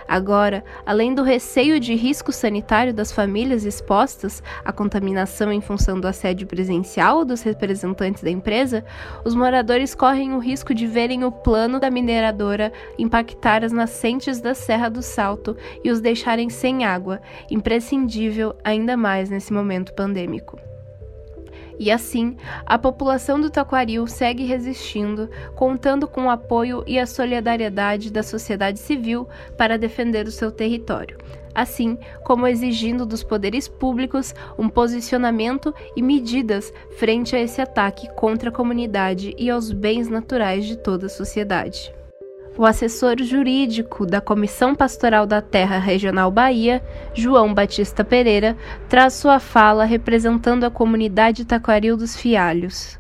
Agora, 0.08 0.64
além 0.86 1.14
do 1.14 1.22
receio 1.22 1.80
de 1.80 1.94
risco 1.94 2.32
sanitário 2.32 2.94
das 2.94 3.12
famílias 3.12 3.66
expostas 3.66 4.42
à 4.64 4.72
contaminação 4.72 5.52
em 5.52 5.60
função 5.60 6.00
do 6.00 6.08
assédio 6.08 6.48
presencial 6.48 7.26
dos 7.26 7.42
representantes 7.42 8.24
da 8.24 8.30
empresa, 8.30 8.86
os 9.26 9.36
moradores 9.36 9.94
correm 9.94 10.34
o 10.34 10.40
risco 10.40 10.74
de 10.74 10.88
verem 10.88 11.26
o 11.26 11.32
plano 11.32 11.80
da 11.80 11.92
mineradora 11.92 12.72
impactar 12.98 13.64
as 13.66 13.72
nascentes 13.72 14.40
da 14.40 14.54
Serra 14.54 14.90
do 14.90 15.02
Salto 15.02 15.58
e 15.84 15.92
os 15.92 16.00
deixarem 16.00 16.50
sem 16.50 16.86
água, 16.86 17.20
imprescindível 17.52 18.56
ainda 18.64 18.96
mais 18.96 19.30
nesse 19.30 19.52
momento 19.52 19.94
pandêmico. 19.94 20.58
E 21.80 21.92
assim, 21.92 22.36
a 22.66 22.78
população 22.78 23.40
do 23.40 23.50
Taquaril 23.50 24.08
segue 24.08 24.44
resistindo, 24.44 25.30
contando 25.56 26.08
com 26.08 26.26
o 26.26 26.30
apoio 26.30 26.84
e 26.88 26.98
a 26.98 27.06
solidariedade 27.06 28.12
da 28.12 28.24
sociedade 28.24 28.80
civil 28.80 29.28
para 29.58 29.78
defender 29.78 30.26
o 30.28 30.32
seu 30.32 30.52
território, 30.52 31.18
assim 31.54 31.98
como 32.24 32.48
exigindo 32.48 33.06
dos 33.06 33.24
poderes 33.24 33.68
públicos 33.68 34.34
um 34.58 34.68
posicionamento 34.68 35.74
e 35.96 36.02
medidas 36.02 36.74
frente 36.98 37.36
a 37.36 37.40
esse 37.40 37.62
ataque 37.62 38.10
contra 38.16 38.50
a 38.50 38.54
comunidade 38.54 39.36
e 39.38 39.50
aos 39.50 39.72
bens 39.72 40.10
naturais 40.10 40.66
de 40.66 40.78
toda 40.78 41.06
a 41.06 41.10
sociedade. 41.10 41.94
O 42.58 42.66
assessor 42.66 43.22
jurídico 43.22 44.04
da 44.04 44.20
Comissão 44.20 44.74
Pastoral 44.74 45.28
da 45.28 45.44
Terra 45.44 45.78
Regional 45.78 46.32
Bahia, 46.32 46.84
João 47.14 47.54
Batista 47.54 48.04
Pereira, 48.04 48.58
traz 48.90 49.14
sua 49.14 49.40
fala 49.40 49.86
representando 49.86 50.64
a 50.64 50.72
comunidade 50.72 51.46
Taquaril 51.46 51.96
dos 51.96 52.16
Fialhos. 52.16 52.98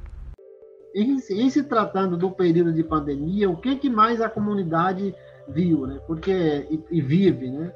Em, 0.94 1.18
em, 1.32 1.50
se 1.50 1.64
tratando 1.64 2.16
do 2.16 2.30
período 2.30 2.72
de 2.72 2.84
pandemia, 2.84 3.50
o 3.50 3.58
que, 3.58 3.76
que 3.78 3.90
mais 3.90 4.22
a 4.22 4.30
comunidade 4.30 5.16
viu, 5.48 5.88
né? 5.88 6.00
Porque 6.06 6.68
e, 6.70 6.80
e 6.92 7.02
vive, 7.02 7.50
né? 7.50 7.74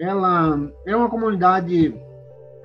Ela 0.00 0.58
é 0.84 0.96
uma 0.96 1.08
comunidade 1.08 1.94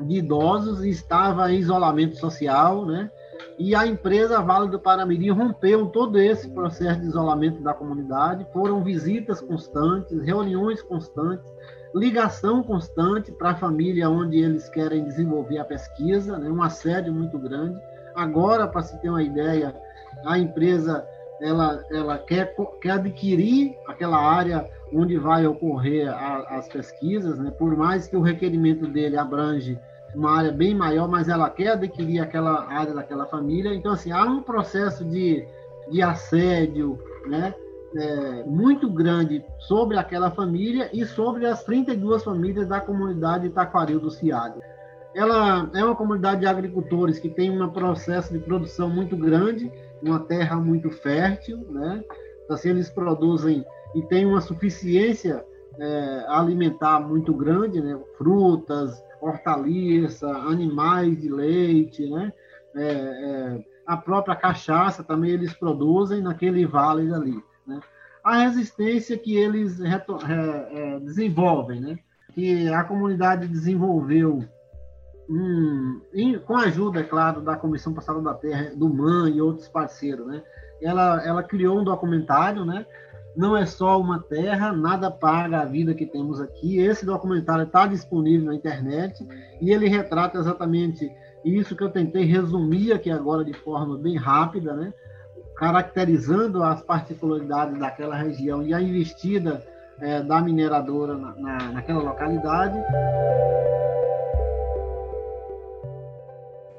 de 0.02 0.16
idosos 0.18 0.84
e 0.84 0.90
estava 0.90 1.52
em 1.52 1.60
isolamento 1.60 2.18
social, 2.18 2.84
né? 2.84 3.12
E 3.58 3.74
a 3.74 3.88
empresa 3.88 4.42
Vale 4.42 4.70
do 4.70 4.80
Paramirim 4.80 5.30
rompeu 5.30 5.86
todo 5.88 6.20
esse 6.20 6.50
processo 6.50 7.00
de 7.00 7.08
isolamento 7.08 7.62
da 7.62 7.74
comunidade. 7.74 8.46
Foram 8.52 8.84
visitas 8.84 9.40
constantes, 9.40 10.22
reuniões 10.22 10.82
constantes, 10.82 11.46
ligação 11.94 12.62
constante 12.62 13.32
para 13.32 13.52
a 13.52 13.56
família 13.56 14.10
onde 14.10 14.38
eles 14.38 14.68
querem 14.68 15.06
desenvolver 15.06 15.60
a 15.60 15.66
pesquisa, 15.66 16.38
né? 16.38 16.50
um 16.50 16.62
assédio 16.62 17.14
muito 17.14 17.40
grande. 17.40 17.80
Agora, 18.14 18.68
para 18.68 18.82
se 18.82 19.00
ter 19.02 19.10
uma 19.10 19.24
ideia, 19.24 19.74
a 20.26 20.38
empresa 20.38 21.08
ela, 21.42 21.82
ela 21.92 22.18
quer, 22.18 22.54
quer 22.82 22.92
adquirir 22.92 23.78
aquela 23.88 24.18
área 24.18 24.70
onde 24.94 25.18
vai 25.18 25.46
ocorrer 25.48 26.10
a, 26.10 26.58
as 26.58 26.68
pesquisas, 26.68 27.40
né? 27.40 27.52
por 27.52 27.76
mais 27.76 28.08
que 28.08 28.18
o 28.18 28.22
requerimento 28.22 28.88
dele 28.88 29.18
abrange 29.18 29.80
uma 30.16 30.38
área 30.38 30.52
bem 30.52 30.74
maior, 30.74 31.08
mas 31.08 31.28
ela 31.28 31.50
quer 31.50 31.74
adquirir 31.74 32.20
aquela 32.20 32.66
área 32.72 32.94
daquela 32.94 33.26
família. 33.26 33.74
Então, 33.74 33.92
assim, 33.92 34.12
há 34.12 34.24
um 34.24 34.42
processo 34.42 35.04
de, 35.04 35.46
de 35.92 36.02
assédio, 36.02 36.98
né? 37.28 37.54
É, 37.98 38.44
muito 38.44 38.90
grande 38.90 39.44
sobre 39.58 39.98
aquela 39.98 40.30
família 40.30 40.90
e 40.92 41.06
sobre 41.06 41.46
as 41.46 41.64
32 41.64 42.24
famílias 42.26 42.68
da 42.68 42.82
comunidade 42.82 43.48
Itaquaril 43.48 44.02
do 44.02 44.12
Ciado. 44.12 44.62
Ela 45.16 45.70
é 45.74 45.82
uma 45.82 45.96
comunidade 45.96 46.42
de 46.42 46.46
agricultores 46.46 47.20
que 47.20 47.30
tem 47.30 47.50
um 47.50 47.70
processo 47.70 48.34
de 48.34 48.40
produção 48.40 48.90
muito 48.90 49.16
grande, 49.16 49.72
uma 50.04 50.20
terra 50.20 50.58
muito 50.58 50.90
fértil, 50.92 51.58
né? 51.70 52.04
Então, 52.44 52.56
assim, 52.56 52.70
eles 52.70 52.90
produzem 52.90 53.66
e 53.96 54.02
tem 54.02 54.26
uma 54.26 54.42
suficiência 54.42 55.46
é, 55.80 56.26
alimentar 56.28 57.00
muito 57.00 57.34
grande, 57.34 57.82
né? 57.82 58.00
Frutas, 58.18 59.02
hortaliça, 59.22 60.30
animais 60.30 61.20
de 61.20 61.30
leite, 61.30 62.10
né? 62.10 62.32
É, 62.76 62.84
é, 62.84 63.66
a 63.86 63.98
própria 63.98 64.36
cachaça 64.36 65.04
também 65.04 65.32
eles 65.32 65.54
produzem 65.54 66.22
naquele 66.22 66.66
vale 66.66 67.14
ali, 67.14 67.42
né? 67.66 67.80
A 68.24 68.40
resistência 68.40 69.18
que 69.18 69.36
eles 69.36 69.80
é, 69.82 71.00
desenvolvem, 71.00 71.80
né? 71.80 72.00
Que 72.34 72.68
a 72.70 72.84
comunidade 72.84 73.48
desenvolveu 73.48 74.44
em, 76.14 76.40
com 76.40 76.56
a 76.56 76.64
ajuda, 76.64 77.00
é 77.00 77.04
claro, 77.04 77.42
da 77.42 77.56
Comissão 77.56 77.94
Passada 77.94 78.22
da 78.22 78.34
Terra, 78.34 78.72
do 78.76 78.90
MAN 78.90 79.30
e 79.30 79.42
outros 79.42 79.68
parceiros, 79.68 80.26
né? 80.28 80.44
Ela, 80.82 81.26
ela 81.26 81.44
criou 81.44 81.80
um 81.80 81.84
documentário, 81.84 82.66
né? 82.66 82.86
Não 83.36 83.56
é 83.56 83.66
só 83.66 84.00
uma 84.00 84.20
terra, 84.20 84.72
nada 84.72 85.12
paga 85.12 85.62
a 85.62 85.66
vida 85.66 85.94
que 85.94 86.06
temos 86.06 86.40
aqui. 86.40 86.80
Esse 86.80 87.06
documentário 87.06 87.64
está 87.64 87.86
disponível 87.86 88.48
na 88.48 88.56
internet 88.56 89.26
e 89.62 89.72
ele 89.72 89.88
retrata 89.88 90.38
exatamente 90.38 91.12
isso 91.44 91.76
que 91.76 91.84
eu 91.84 91.90
tentei 91.90 92.24
resumir 92.24 92.94
aqui 92.94 93.12
agora 93.12 93.44
de 93.44 93.54
forma 93.54 93.98
bem 93.98 94.18
rápida, 94.18 94.74
né? 94.74 94.94
caracterizando 95.58 96.64
as 96.64 96.82
particularidades 96.82 97.80
daquela 97.80 98.16
região 98.16 98.62
e 98.64 98.74
a 98.74 98.82
investida 98.82 99.64
é, 100.00 100.22
da 100.22 100.42
mineradora 100.42 101.16
na, 101.16 101.36
na, 101.36 101.58
naquela 101.72 102.02
localidade. 102.02 102.78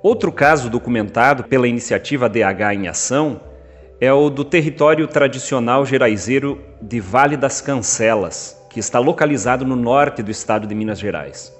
Outro 0.02 0.30
caso 0.30 0.68
documentado 0.70 1.44
pela 1.44 1.66
iniciativa 1.66 2.28
DH 2.28 2.74
em 2.74 2.88
Ação 2.88 3.40
é 4.00 4.12
o 4.12 4.28
do 4.28 4.44
território 4.44 5.06
tradicional 5.06 5.86
geraizeiro 5.86 6.60
de 6.82 7.00
Vale 7.00 7.36
das 7.36 7.62
Cancelas, 7.62 8.60
que 8.68 8.78
está 8.78 8.98
localizado 8.98 9.64
no 9.64 9.74
norte 9.74 10.22
do 10.22 10.30
estado 10.30 10.66
de 10.66 10.74
Minas 10.74 10.98
Gerais. 10.98 11.50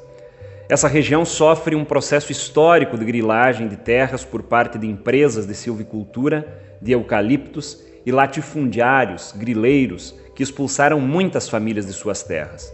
Essa 0.69 0.87
região 0.87 1.25
sofre 1.25 1.75
um 1.75 1.85
processo 1.85 2.31
histórico 2.31 2.99
de 2.99 3.07
grilagem 3.07 3.69
de 3.69 3.77
terras 3.77 4.23
por 4.23 4.43
parte 4.43 4.77
de 4.77 4.87
empresas 4.87 5.47
de 5.47 5.55
silvicultura, 5.55 6.47
de 6.83 6.93
eucaliptos 6.93 7.83
e 8.05 8.13
latifundiários, 8.13 9.33
grileiros, 9.35 10.15
que 10.35 10.43
expulsaram 10.43 11.01
muitas 11.01 11.49
famílias 11.49 11.87
de 11.87 11.95
suas 11.95 12.23
terras. 12.23 12.71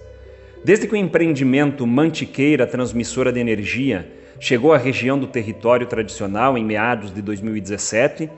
Desde 0.65 0.89
que 0.89 0.95
o 0.95 0.97
empreendimento 0.97 1.87
Mantiqueira 1.87 2.67
Transmissora 2.67 3.33
de 3.33 3.39
Energia 3.39 4.11
chegou 4.41 4.73
à 4.73 4.79
região 4.79 5.17
do 5.17 5.29
território 5.29 5.87
tradicional 5.87 6.59
em 6.59 6.65
meados 6.65 7.15
de 7.15 7.23
2017, 7.23 8.29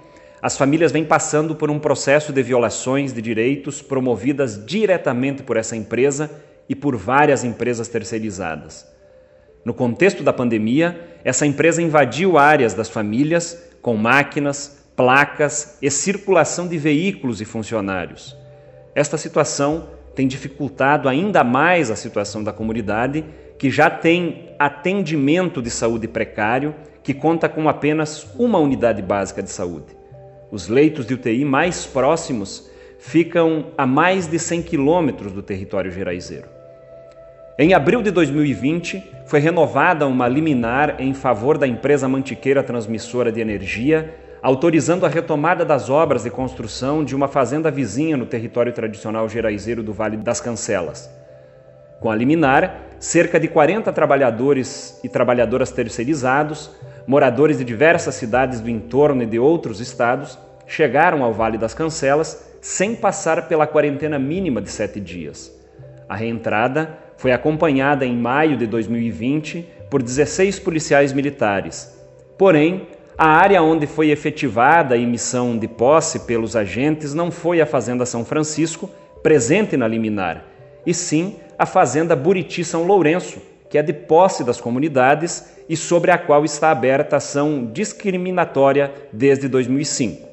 as 0.44 0.58
famílias 0.58 0.92
vêm 0.92 1.06
passando 1.06 1.54
por 1.56 1.70
um 1.70 1.78
processo 1.78 2.30
de 2.30 2.42
violações 2.42 3.14
de 3.14 3.22
direitos 3.22 3.80
promovidas 3.80 4.62
diretamente 4.62 5.42
por 5.42 5.56
essa 5.56 5.74
empresa 5.74 6.30
e 6.68 6.74
por 6.74 6.96
várias 6.96 7.44
empresas 7.44 7.88
terceirizadas. 7.88 8.86
No 9.64 9.72
contexto 9.72 10.22
da 10.22 10.34
pandemia, 10.34 11.18
essa 11.24 11.46
empresa 11.46 11.80
invadiu 11.80 12.36
áreas 12.36 12.74
das 12.74 12.90
famílias 12.90 13.70
com 13.80 13.96
máquinas, 13.96 14.84
placas 14.94 15.78
e 15.80 15.90
circulação 15.90 16.68
de 16.68 16.76
veículos 16.76 17.40
e 17.40 17.46
funcionários. 17.46 18.36
Esta 18.94 19.16
situação 19.16 19.88
tem 20.14 20.28
dificultado 20.28 21.08
ainda 21.08 21.42
mais 21.42 21.90
a 21.90 21.96
situação 21.96 22.44
da 22.44 22.52
comunidade, 22.52 23.24
que 23.58 23.70
já 23.70 23.88
tem 23.88 24.50
atendimento 24.58 25.62
de 25.62 25.70
saúde 25.70 26.06
precário, 26.06 26.74
que 27.02 27.14
conta 27.14 27.48
com 27.48 27.66
apenas 27.66 28.26
uma 28.38 28.58
unidade 28.58 29.00
básica 29.00 29.42
de 29.42 29.50
saúde. 29.50 30.03
Os 30.54 30.68
leitos 30.68 31.04
de 31.04 31.14
UTI 31.14 31.44
mais 31.44 31.84
próximos 31.84 32.70
ficam 32.96 33.72
a 33.76 33.84
mais 33.84 34.28
de 34.28 34.38
100 34.38 34.62
quilômetros 34.62 35.32
do 35.32 35.42
território 35.42 35.90
geraizeiro. 35.90 36.46
Em 37.58 37.74
abril 37.74 38.00
de 38.00 38.12
2020, 38.12 39.02
foi 39.26 39.40
renovada 39.40 40.06
uma 40.06 40.28
liminar 40.28 40.94
em 41.00 41.12
favor 41.12 41.58
da 41.58 41.66
empresa 41.66 42.06
Mantiqueira 42.06 42.62
Transmissora 42.62 43.32
de 43.32 43.40
Energia, 43.40 44.14
autorizando 44.40 45.04
a 45.04 45.08
retomada 45.08 45.64
das 45.64 45.90
obras 45.90 46.22
de 46.22 46.30
construção 46.30 47.04
de 47.04 47.16
uma 47.16 47.26
fazenda 47.26 47.68
vizinha 47.68 48.16
no 48.16 48.24
território 48.24 48.72
tradicional 48.72 49.28
geraizeiro 49.28 49.82
do 49.82 49.92
Vale 49.92 50.18
das 50.18 50.40
Cancelas. 50.40 51.10
Com 51.98 52.12
a 52.12 52.14
liminar, 52.14 52.80
cerca 53.00 53.40
de 53.40 53.48
40 53.48 53.92
trabalhadores 53.92 55.00
e 55.02 55.08
trabalhadoras 55.08 55.72
terceirizados, 55.72 56.70
moradores 57.06 57.58
de 57.58 57.64
diversas 57.64 58.14
cidades 58.14 58.60
do 58.60 58.70
entorno 58.70 59.22
e 59.22 59.26
de 59.26 59.38
outros 59.38 59.80
estados, 59.80 60.38
chegaram 60.66 61.22
ao 61.22 61.32
Vale 61.32 61.58
das 61.58 61.74
Cancelas 61.74 62.52
sem 62.60 62.94
passar 62.94 63.46
pela 63.46 63.66
quarentena 63.66 64.18
mínima 64.18 64.60
de 64.60 64.70
sete 64.70 64.98
dias. 64.98 65.52
A 66.08 66.16
reentrada 66.16 66.98
foi 67.16 67.32
acompanhada 67.32 68.04
em 68.04 68.16
maio 68.16 68.56
de 68.56 68.66
2020 68.66 69.66
por 69.90 70.02
16 70.02 70.58
policiais 70.58 71.12
militares. 71.12 71.94
Porém, 72.38 72.88
a 73.16 73.28
área 73.28 73.62
onde 73.62 73.86
foi 73.86 74.10
efetivada 74.10 74.94
a 74.94 74.98
emissão 74.98 75.56
de 75.56 75.68
posse 75.68 76.20
pelos 76.20 76.56
agentes 76.56 77.14
não 77.14 77.30
foi 77.30 77.60
a 77.60 77.66
Fazenda 77.66 78.04
São 78.04 78.24
Francisco, 78.24 78.90
presente 79.22 79.76
na 79.76 79.86
liminar, 79.86 80.44
e 80.84 80.92
sim 80.92 81.36
a 81.58 81.64
Fazenda 81.64 82.16
Buriti 82.16 82.64
São 82.64 82.82
Lourenço, 82.82 83.40
que 83.74 83.78
é 83.78 83.82
de 83.82 83.92
posse 83.92 84.44
das 84.44 84.60
comunidades 84.60 85.52
e 85.68 85.76
sobre 85.76 86.12
a 86.12 86.16
qual 86.16 86.44
está 86.44 86.70
aberta 86.70 87.16
ação 87.16 87.66
discriminatória 87.72 88.94
desde 89.12 89.48
2005. 89.48 90.28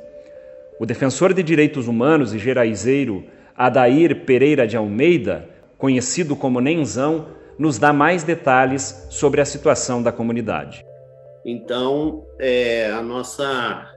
O 0.80 0.86
defensor 0.86 1.34
de 1.34 1.42
direitos 1.42 1.88
humanos 1.88 2.36
e 2.36 2.38
geraizeiro 2.38 3.24
Adair 3.58 4.26
Pereira 4.26 4.68
de 4.68 4.78
Almeida 4.78 5.50
conhecido 5.82 6.36
como 6.36 6.62
Nenzão, 6.62 7.30
nos 7.58 7.80
dá 7.80 7.92
mais 7.92 8.24
detalhes 8.24 9.08
sobre 9.10 9.42
a 9.42 9.46
situação 9.46 10.04
da 10.04 10.12
comunidade. 10.12 10.86
Então, 11.44 12.24
é, 12.40 12.92
a 12.92 13.02
nossa 13.02 13.92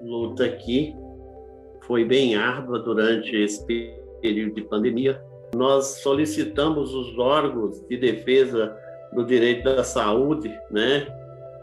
luta 0.00 0.46
aqui 0.46 0.94
foi 1.86 2.02
bem 2.02 2.34
árdua 2.34 2.78
durante 2.78 3.36
esse 3.36 3.62
período 4.22 4.54
de 4.54 4.62
pandemia. 4.62 5.20
Nós 5.54 5.98
solicitamos 5.98 6.94
os 6.94 7.18
órgãos 7.18 7.86
de 7.86 7.98
defesa 7.98 8.74
do 9.16 9.24
direito 9.24 9.64
da 9.64 9.82
saúde, 9.82 10.54
né, 10.70 11.06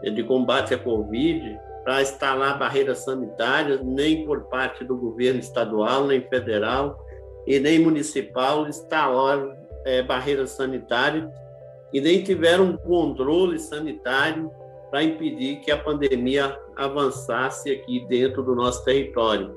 de 0.02 0.24
combate 0.24 0.74
à 0.74 0.78
Covid, 0.78 1.56
para 1.84 2.02
instalar 2.02 2.58
barreiras 2.58 3.04
sanitárias, 3.04 3.80
nem 3.82 4.26
por 4.26 4.48
parte 4.48 4.84
do 4.84 4.96
governo 4.96 5.38
estadual, 5.38 6.06
nem 6.06 6.20
federal 6.22 6.98
e 7.46 7.60
nem 7.60 7.78
municipal, 7.78 8.66
instalar 8.66 9.56
é, 9.84 10.02
barreira 10.02 10.46
sanitária 10.46 11.30
e 11.92 12.00
nem 12.00 12.24
tiveram 12.24 12.64
um 12.64 12.76
controle 12.76 13.58
sanitário 13.58 14.50
para 14.90 15.04
impedir 15.04 15.60
que 15.60 15.70
a 15.70 15.78
pandemia 15.78 16.58
avançasse 16.74 17.70
aqui 17.70 18.04
dentro 18.08 18.42
do 18.42 18.54
nosso 18.54 18.84
território. 18.84 19.54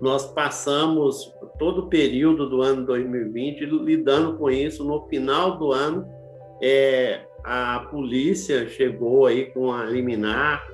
Nós 0.00 0.26
passamos 0.32 1.34
todo 1.58 1.82
o 1.82 1.88
período 1.88 2.48
do 2.48 2.62
ano 2.62 2.86
2020 2.86 3.66
lidando 3.66 4.38
com 4.38 4.50
isso. 4.50 4.84
No 4.84 5.06
final 5.08 5.58
do 5.58 5.72
ano, 5.72 6.06
é, 6.62 7.25
a 7.46 7.78
polícia 7.88 8.68
chegou 8.68 9.24
aí 9.24 9.46
com 9.52 9.72
a 9.72 9.84
liminar, 9.84 10.68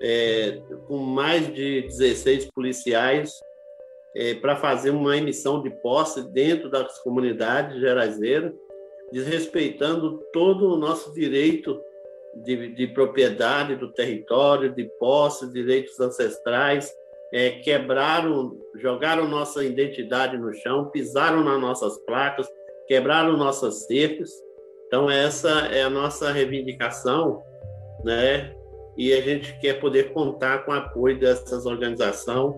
é, 0.00 0.60
com 0.88 0.96
mais 0.96 1.46
de 1.54 1.82
16 1.82 2.46
policiais 2.46 3.40
é, 4.16 4.34
para 4.34 4.56
fazer 4.56 4.90
uma 4.90 5.16
emissão 5.16 5.62
de 5.62 5.70
posse 5.70 6.28
dentro 6.32 6.68
das 6.68 6.98
comunidades 6.98 7.78
geraizeiras, 7.78 8.52
desrespeitando 9.12 10.18
todo 10.32 10.74
o 10.74 10.76
nosso 10.76 11.14
direito 11.14 11.80
de, 12.34 12.74
de 12.74 12.88
propriedade 12.88 13.76
do 13.76 13.92
território, 13.92 14.74
de 14.74 14.90
posse, 14.98 15.52
direitos 15.52 16.00
ancestrais, 16.00 16.92
é, 17.32 17.50
quebraram, 17.60 18.58
jogaram 18.74 19.28
nossa 19.28 19.64
identidade 19.64 20.36
no 20.36 20.52
chão, 20.52 20.90
pisaram 20.90 21.44
nas 21.44 21.60
nossas 21.60 21.96
placas, 21.98 22.48
quebraram 22.88 23.36
nossas 23.36 23.86
cercas. 23.86 24.32
Então, 24.92 25.10
essa 25.10 25.48
é 25.68 25.82
a 25.84 25.88
nossa 25.88 26.30
reivindicação, 26.30 27.42
né? 28.04 28.54
E 28.94 29.10
a 29.14 29.22
gente 29.22 29.58
quer 29.58 29.80
poder 29.80 30.12
contar 30.12 30.66
com 30.66 30.70
o 30.70 30.74
apoio 30.74 31.18
dessas 31.18 31.64
organizações 31.64 32.54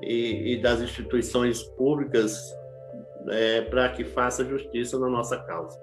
e, 0.00 0.52
e 0.52 0.62
das 0.62 0.80
instituições 0.80 1.64
públicas 1.64 2.54
é, 3.30 3.62
para 3.62 3.88
que 3.88 4.04
faça 4.04 4.44
justiça 4.44 4.96
na 4.96 5.08
nossa 5.08 5.36
causa. 5.38 5.76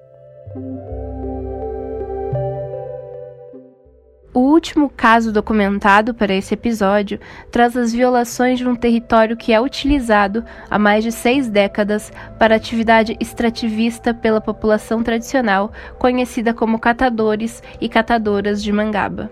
O 4.32 4.42
último 4.42 4.92
caso 4.96 5.32
documentado 5.32 6.14
para 6.14 6.36
esse 6.36 6.54
episódio 6.54 7.20
traz 7.50 7.76
as 7.76 7.92
violações 7.92 8.60
de 8.60 8.68
um 8.68 8.76
território 8.76 9.36
que 9.36 9.52
é 9.52 9.60
utilizado 9.60 10.46
há 10.70 10.78
mais 10.78 11.04
de 11.04 11.12
seis 11.12 11.50
décadas 11.50 12.12
para 12.38 12.56
atividade 12.56 13.18
extrativista 13.20 14.14
pela 14.14 14.40
população 14.40 15.02
tradicional, 15.02 15.72
conhecida 15.98 16.54
como 16.54 16.78
catadores 16.78 17.64
e 17.82 17.90
catadoras 17.90 18.62
de 18.62 18.72
mangaba. 18.72 19.32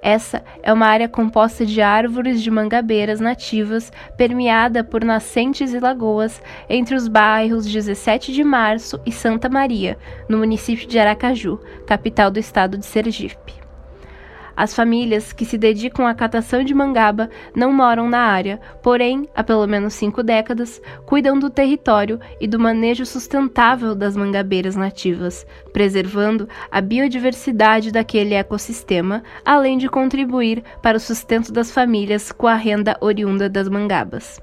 Essa 0.00 0.44
é 0.62 0.72
uma 0.72 0.86
área 0.86 1.08
composta 1.08 1.66
de 1.66 1.80
árvores 1.80 2.42
de 2.42 2.50
mangabeiras 2.50 3.18
nativas, 3.18 3.92
permeada 4.16 4.84
por 4.84 5.04
nascentes 5.04 5.72
e 5.72 5.80
lagoas 5.80 6.40
entre 6.68 6.94
os 6.94 7.08
bairros 7.08 7.66
17 7.66 8.32
de 8.32 8.44
Março 8.44 9.00
e 9.04 9.10
Santa 9.10 9.48
Maria, 9.48 9.98
no 10.28 10.38
município 10.38 10.86
de 10.86 10.98
Aracaju, 10.98 11.58
capital 11.86 12.30
do 12.30 12.38
estado 12.38 12.78
de 12.78 12.86
Sergipe. 12.86 13.61
As 14.56 14.74
famílias 14.74 15.32
que 15.32 15.44
se 15.44 15.56
dedicam 15.56 16.06
à 16.06 16.14
catação 16.14 16.62
de 16.62 16.74
mangaba 16.74 17.30
não 17.54 17.72
moram 17.72 18.08
na 18.08 18.18
área, 18.18 18.60
porém, 18.82 19.28
há 19.34 19.42
pelo 19.42 19.66
menos 19.66 19.94
cinco 19.94 20.22
décadas, 20.22 20.80
cuidam 21.06 21.38
do 21.38 21.48
território 21.48 22.20
e 22.40 22.46
do 22.46 22.58
manejo 22.58 23.06
sustentável 23.06 23.94
das 23.94 24.16
mangabeiras 24.16 24.76
nativas, 24.76 25.46
preservando 25.72 26.48
a 26.70 26.80
biodiversidade 26.80 27.90
daquele 27.90 28.34
ecossistema, 28.34 29.22
além 29.44 29.78
de 29.78 29.88
contribuir 29.88 30.62
para 30.82 30.96
o 30.96 31.00
sustento 31.00 31.52
das 31.52 31.70
famílias 31.70 32.30
com 32.30 32.46
a 32.46 32.54
renda 32.54 32.96
oriunda 33.00 33.48
das 33.48 33.68
mangabas. 33.68 34.40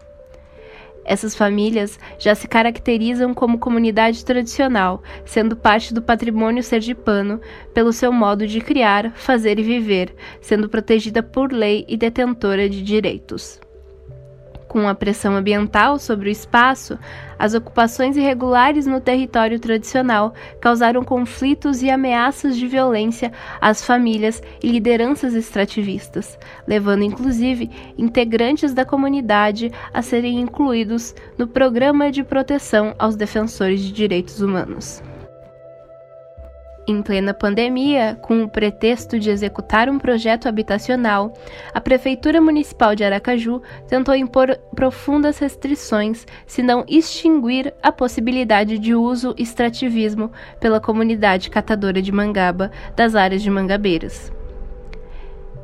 Essas 1.10 1.34
famílias 1.34 2.00
já 2.20 2.36
se 2.36 2.48
caracterizam 2.48 3.34
como 3.34 3.58
comunidade 3.58 4.24
tradicional, 4.24 5.02
sendo 5.26 5.58
parte 5.58 5.92
do 5.92 6.04
patrimônio 6.04 6.62
sergipano 6.62 7.42
pelo 7.74 7.92
seu 7.92 8.14
modo 8.14 8.46
de 8.46 8.62
criar, 8.62 9.12
fazer 9.16 9.58
e 9.58 9.64
viver, 9.64 10.14
sendo 10.40 10.70
protegida 10.70 11.24
por 11.24 11.52
lei 11.52 11.84
e 11.88 11.98
detentora 11.98 12.70
de 12.70 12.84
direitos. 12.84 13.60
Com 14.70 14.88
a 14.88 14.94
pressão 14.94 15.36
ambiental 15.36 15.98
sobre 15.98 16.30
o 16.30 16.32
espaço, 16.32 17.00
as 17.40 17.56
ocupações 17.56 18.16
irregulares 18.16 18.86
no 18.86 19.02
território 19.02 19.60
tradicional 19.60 20.32
causaram 20.62 21.04
conflitos 21.04 21.82
e 21.82 21.90
ameaças 21.90 22.56
de 22.56 22.68
violência 22.68 23.32
às 23.60 23.84
famílias 23.84 24.44
e 24.62 24.72
lideranças 24.72 25.34
extrativistas, 25.34 26.38
levando 26.68 27.04
inclusive 27.04 27.72
integrantes 27.98 28.72
da 28.72 28.86
comunidade 28.86 29.72
a 29.92 30.04
serem 30.04 30.40
incluídos 30.40 31.16
no 31.36 31.48
Programa 31.48 32.12
de 32.12 32.24
Proteção 32.24 32.94
aos 33.00 33.16
Defensores 33.16 33.82
de 33.82 33.92
Direitos 33.92 34.40
Humanos. 34.40 35.02
Em 36.90 37.04
plena 37.04 37.36
pandemia, 37.36 38.18
com 38.20 38.42
o 38.42 38.50
pretexto 38.50 39.20
de 39.20 39.30
executar 39.30 39.88
um 39.92 40.00
projeto 40.00 40.48
habitacional, 40.48 41.32
a 41.72 41.80
Prefeitura 41.80 42.42
Municipal 42.42 42.96
de 42.96 43.04
Aracaju 43.04 43.62
tentou 43.88 44.16
impor 44.16 44.58
profundas 44.76 45.38
restrições, 45.38 46.26
se 46.48 46.64
não 46.64 46.84
extinguir 46.88 47.72
a 47.84 47.92
possibilidade 47.92 48.80
de 48.80 48.96
uso 48.96 49.36
extrativismo 49.38 50.32
pela 50.60 50.82
comunidade 50.82 51.52
catadora 51.52 52.02
de 52.02 52.12
mangaba 52.12 52.72
das 52.96 53.14
áreas 53.14 53.44
de 53.44 53.52
Mangabeiras. 53.52 54.39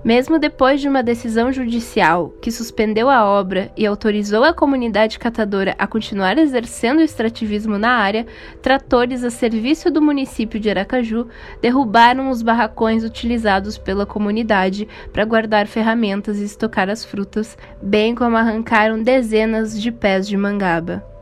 Mesmo 0.06 0.38
depois 0.38 0.80
de 0.80 0.88
uma 0.88 1.02
decisão 1.02 1.52
judicial 1.52 2.30
que 2.40 2.52
suspendeu 2.52 3.10
a 3.10 3.26
obra 3.26 3.72
e 3.76 3.88
autorizou 3.88 4.44
a 4.44 4.54
comunidade 4.54 5.18
catadora 5.18 5.74
a 5.80 5.88
continuar 5.88 6.38
exercendo 6.38 7.00
o 7.00 7.02
extrativismo 7.02 7.80
na 7.80 7.90
área, 7.90 8.28
tratores 8.62 9.24
a 9.24 9.32
serviço 9.32 9.90
do 9.90 10.04
município 10.04 10.60
de 10.60 10.70
Aracaju 10.70 11.28
derrubaram 11.60 12.30
os 12.30 12.44
barracões 12.44 13.04
utilizados 13.04 13.80
pela 13.80 14.06
comunidade 14.06 14.88
para 15.12 15.26
guardar 15.26 15.66
ferramentas 15.66 16.38
e 16.38 16.44
estocar 16.44 16.88
as 16.88 17.04
frutas, 17.04 17.58
bem 17.82 18.14
como 18.14 18.38
arrancaram 18.38 19.02
dezenas 19.02 19.82
de 19.82 19.92
pés 19.92 20.28
de 20.28 20.38
mangaba. 20.38 21.15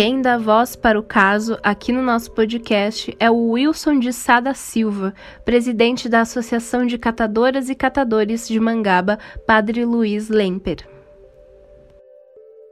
Quem 0.00 0.22
dá 0.22 0.38
voz 0.38 0.76
para 0.76 0.96
o 0.96 1.02
caso 1.02 1.58
aqui 1.60 1.90
no 1.90 2.00
nosso 2.00 2.30
podcast 2.30 3.16
é 3.18 3.28
o 3.28 3.50
Wilson 3.50 3.98
de 3.98 4.12
Sada 4.12 4.54
Silva, 4.54 5.12
presidente 5.44 6.08
da 6.08 6.20
Associação 6.20 6.86
de 6.86 6.96
Catadoras 6.96 7.68
e 7.68 7.74
Catadores 7.74 8.46
de 8.46 8.60
Mangaba, 8.60 9.18
Padre 9.44 9.84
Luiz 9.84 10.28
Lemper. 10.28 10.88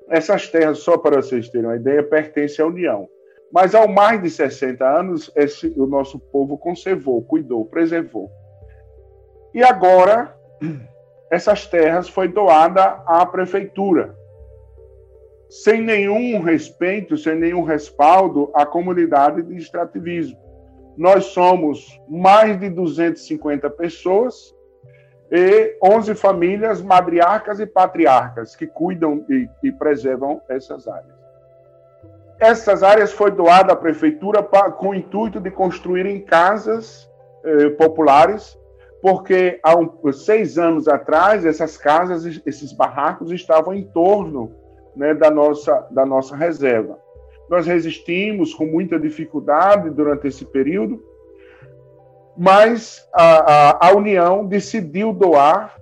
Essas 0.09 0.49
terras, 0.49 0.79
só 0.79 0.97
para 0.97 1.21
vocês 1.21 1.49
terem 1.49 1.67
uma 1.67 1.75
ideia, 1.75 2.01
pertencem 2.01 2.65
à 2.65 2.69
União. 2.69 3.09
Mas 3.53 3.75
há 3.75 3.89
mais 3.89 4.23
de 4.23 4.31
60 4.31 4.89
anos, 4.89 5.29
esse, 5.35 5.75
o 5.77 5.85
nosso 5.85 6.21
povo 6.21 6.57
conservou, 6.57 7.21
cuidou, 7.25 7.65
preservou. 7.65 8.31
E 9.53 9.65
agora, 9.65 10.33
essas 11.29 11.67
terras 11.67 12.09
foi 12.09 12.29
doada 12.29 13.03
à 13.05 13.27
prefeitura 13.27 14.15
sem 15.49 15.83
nenhum 15.83 16.41
respeito, 16.41 17.17
sem 17.17 17.37
nenhum 17.37 17.63
respaldo 17.63 18.51
à 18.55 18.67
comunidade 18.67 19.43
de 19.43 19.57
extrativismo. 19.57 20.39
Nós 20.97 21.27
somos 21.27 22.01
mais 22.09 22.59
de 22.59 22.71
250 22.71 23.69
pessoas 23.71 24.55
e 25.31 25.77
11 25.83 26.15
famílias 26.15 26.81
madriarcas 26.81 27.61
e 27.61 27.67
patriarcas 27.67 28.57
que 28.57 28.67
cuidam 28.67 29.25
e, 29.29 29.49
e 29.63 29.73
preservam 29.73 30.41
essas 30.49 30.89
áreas. 30.89 31.15
Essas 32.39 32.83
áreas 32.83 33.13
foi 33.13 33.31
doada 33.31 33.73
à 33.73 33.77
prefeitura 33.77 34.43
pra, 34.43 34.71
com 34.71 34.91
o 34.91 34.95
intuito 34.95 35.41
de 35.41 35.51
construírem 35.51 36.21
casas 36.21 37.11
eh, 37.45 37.71
populares, 37.71 38.59
porque 39.01 39.59
há 39.63 39.77
um, 39.77 40.13
seis 40.13 40.59
anos 40.59 40.87
atrás 40.87 41.47
essas 41.47 41.77
casas, 41.77 42.41
esses 42.45 42.73
barracos 42.73 43.31
estavam 43.33 43.73
em 43.73 43.85
torno 43.85 44.53
né, 44.97 45.15
da, 45.15 45.31
nossa, 45.31 45.87
da 45.91 46.05
nossa 46.07 46.35
reserva. 46.35 46.99
Nós 47.49 47.67
resistimos 47.67 48.55
com 48.55 48.67
muita 48.67 48.99
dificuldade 48.99 49.91
durante 49.91 50.27
esse 50.27 50.45
período, 50.45 51.01
mas 52.37 53.07
a, 53.13 53.69
a, 53.77 53.89
a 53.89 53.95
União 53.95 54.45
decidiu 54.45 55.13
doar, 55.13 55.77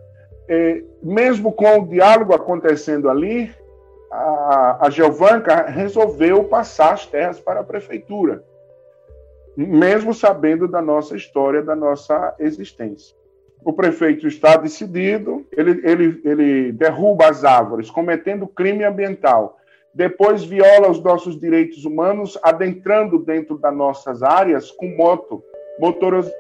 eh, 0.48 0.82
mesmo 1.02 1.52
com 1.52 1.78
o 1.78 1.88
diálogo 1.88 2.34
acontecendo 2.34 3.08
ali, 3.08 3.50
a, 4.10 4.86
a 4.86 4.90
Geovanca 4.90 5.62
resolveu 5.62 6.44
passar 6.44 6.92
as 6.92 7.06
terras 7.06 7.40
para 7.40 7.60
a 7.60 7.64
prefeitura, 7.64 8.44
mesmo 9.56 10.12
sabendo 10.12 10.68
da 10.68 10.82
nossa 10.82 11.16
história, 11.16 11.62
da 11.62 11.74
nossa 11.74 12.34
existência 12.38 13.16
o 13.64 13.72
prefeito 13.72 14.28
está 14.28 14.56
decidido, 14.56 15.46
ele, 15.52 15.80
ele, 15.84 16.20
ele 16.24 16.72
derruba 16.72 17.28
as 17.28 17.44
árvores, 17.44 17.90
cometendo 17.90 18.46
crime 18.46 18.84
ambiental. 18.84 19.58
Depois 19.94 20.44
viola 20.44 20.90
os 20.90 21.02
nossos 21.02 21.40
direitos 21.40 21.84
humanos, 21.84 22.38
adentrando 22.42 23.18
dentro 23.18 23.56
das 23.56 23.74
nossas 23.74 24.22
áreas 24.22 24.70
com 24.70 24.94
moto. 24.96 25.42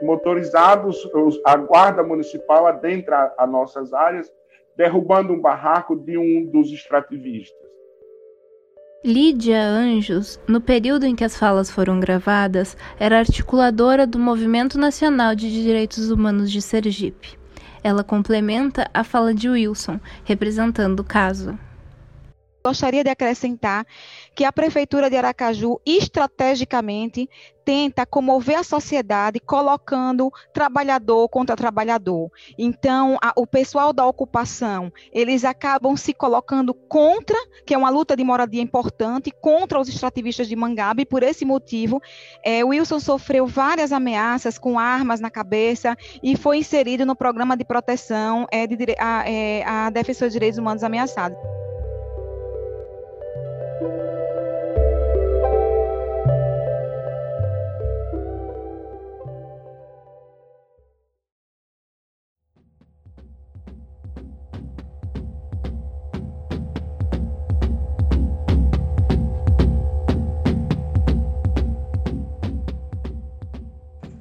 motorizados, 0.02 1.08
a 1.46 1.56
guarda 1.56 2.02
municipal 2.02 2.66
adentra 2.66 3.32
as 3.38 3.50
nossas 3.50 3.92
áreas, 3.94 4.30
derrubando 4.76 5.32
um 5.32 5.40
barraco 5.40 5.96
de 5.96 6.18
um 6.18 6.44
dos 6.44 6.70
extrativistas. 6.70 7.63
Lídia 9.06 9.62
Anjos, 9.62 10.40
no 10.48 10.62
período 10.62 11.04
em 11.04 11.14
que 11.14 11.24
as 11.24 11.36
falas 11.36 11.70
foram 11.70 12.00
gravadas, 12.00 12.74
era 12.98 13.18
articuladora 13.18 14.06
do 14.06 14.18
Movimento 14.18 14.78
Nacional 14.78 15.34
de 15.34 15.52
Direitos 15.52 16.08
Humanos 16.08 16.50
de 16.50 16.62
Sergipe. 16.62 17.38
Ela 17.82 18.02
complementa 18.02 18.88
a 18.94 19.04
fala 19.04 19.34
de 19.34 19.46
Wilson, 19.46 20.00
representando 20.24 21.00
o 21.00 21.04
caso. 21.04 21.58
Gostaria 22.66 23.04
de 23.04 23.10
acrescentar 23.10 23.86
que 24.34 24.44
a 24.44 24.52
Prefeitura 24.52 25.08
de 25.08 25.16
Aracaju, 25.16 25.80
estrategicamente, 25.86 27.28
tenta 27.64 28.04
comover 28.04 28.58
a 28.58 28.62
sociedade 28.62 29.40
colocando 29.40 30.30
trabalhador 30.52 31.28
contra 31.28 31.56
trabalhador. 31.56 32.30
Então, 32.58 33.16
a, 33.22 33.32
o 33.36 33.46
pessoal 33.46 33.92
da 33.92 34.06
ocupação, 34.06 34.92
eles 35.12 35.44
acabam 35.44 35.96
se 35.96 36.12
colocando 36.12 36.74
contra, 36.74 37.36
que 37.64 37.72
é 37.72 37.78
uma 37.78 37.88
luta 37.88 38.14
de 38.14 38.22
moradia 38.22 38.60
importante, 38.60 39.32
contra 39.40 39.80
os 39.80 39.88
extrativistas 39.88 40.46
de 40.46 40.54
Mangaba, 40.54 41.00
e 41.00 41.06
por 41.06 41.22
esse 41.22 41.44
motivo, 41.44 42.02
é, 42.44 42.62
Wilson 42.62 43.00
sofreu 43.00 43.46
várias 43.46 43.92
ameaças 43.92 44.58
com 44.58 44.78
armas 44.78 45.20
na 45.20 45.30
cabeça 45.30 45.96
e 46.22 46.36
foi 46.36 46.58
inserido 46.58 47.06
no 47.06 47.16
programa 47.16 47.56
de 47.56 47.64
proteção 47.64 48.46
é, 48.50 48.66
de, 48.66 48.76
a, 48.98 49.30
é, 49.30 49.64
a 49.64 49.90
Defesa 49.90 50.26
dos 50.26 50.32
Direitos 50.32 50.58
Humanos 50.58 50.82
Ameaçados. 50.82 51.63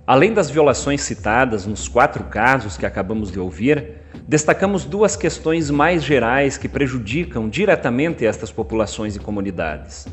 Além 0.05 0.33
das 0.33 0.49
violações 0.49 1.01
citadas 1.01 1.65
nos 1.65 1.87
quatro 1.87 2.25
casos 2.25 2.75
que 2.75 2.85
acabamos 2.85 3.31
de 3.31 3.39
ouvir, 3.39 4.01
destacamos 4.27 4.83
duas 4.83 5.15
questões 5.15 5.71
mais 5.71 6.03
gerais 6.03 6.57
que 6.57 6.67
prejudicam 6.67 7.47
diretamente 7.47 8.25
estas 8.25 8.51
populações 8.51 9.15
e 9.15 9.19
comunidades. 9.19 10.05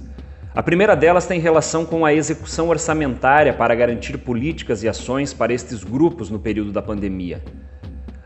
A 0.54 0.62
primeira 0.62 0.94
delas 0.94 1.26
tem 1.26 1.40
relação 1.40 1.84
com 1.84 2.06
a 2.06 2.14
execução 2.14 2.68
orçamentária 2.68 3.52
para 3.52 3.74
garantir 3.74 4.16
políticas 4.18 4.84
e 4.84 4.88
ações 4.88 5.34
para 5.34 5.52
estes 5.52 5.82
grupos 5.82 6.30
no 6.30 6.38
período 6.38 6.70
da 6.70 6.80
pandemia. 6.80 7.42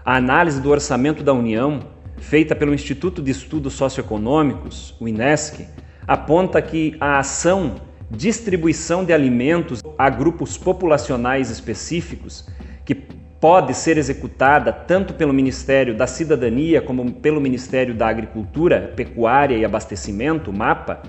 A 0.05 0.17
análise 0.17 0.61
do 0.61 0.69
orçamento 0.69 1.23
da 1.23 1.33
União, 1.33 1.81
feita 2.19 2.55
pelo 2.55 2.75
Instituto 2.75 3.23
de 3.23 3.31
Estudos 3.31 3.73
Socioeconômicos, 3.73 4.95
o 5.01 5.09
INESC, 5.09 5.67
aponta 6.07 6.61
que 6.61 6.95
a 7.01 7.19
ação 7.19 7.77
distribuição 8.11 9.05
de 9.05 9.13
alimentos 9.13 9.83
a 9.99 10.11
grupos 10.11 10.57
populacionais 10.57 11.51
específicos, 11.51 12.49
que 12.85 12.95
pode 12.95 13.75
ser 13.75 13.99
executada 13.99 14.73
tanto 14.73 15.15
pelo 15.15 15.33
Ministério 15.33 15.95
da 15.95 16.07
Cidadania 16.07 16.81
como 16.81 17.13
pelo 17.13 17.41
Ministério 17.41 17.95
da 17.95 18.09
Agricultura, 18.09 18.93
Pecuária 18.97 19.57
e 19.57 19.65
Abastecimento, 19.65 20.53
MAPA, 20.53 21.03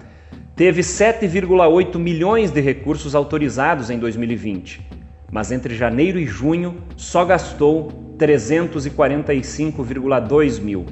teve 0.56 0.82
7,8 0.82 1.98
milhões 1.98 2.52
de 2.52 2.62
recursos 2.62 3.16
autorizados 3.16 3.90
em 3.90 3.98
2020, 4.00 4.88
mas 5.32 5.52
entre 5.52 5.76
janeiro 5.76 6.20
e 6.20 6.26
junho 6.26 6.78
só 6.96 7.26
gastou 7.26 8.16
345,2 8.18 10.62
mil, 10.62 10.86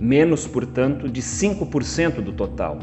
menos, 0.00 0.44
portanto, 0.46 1.08
de 1.08 1.22
5% 1.22 2.20
do 2.20 2.32
total. 2.32 2.78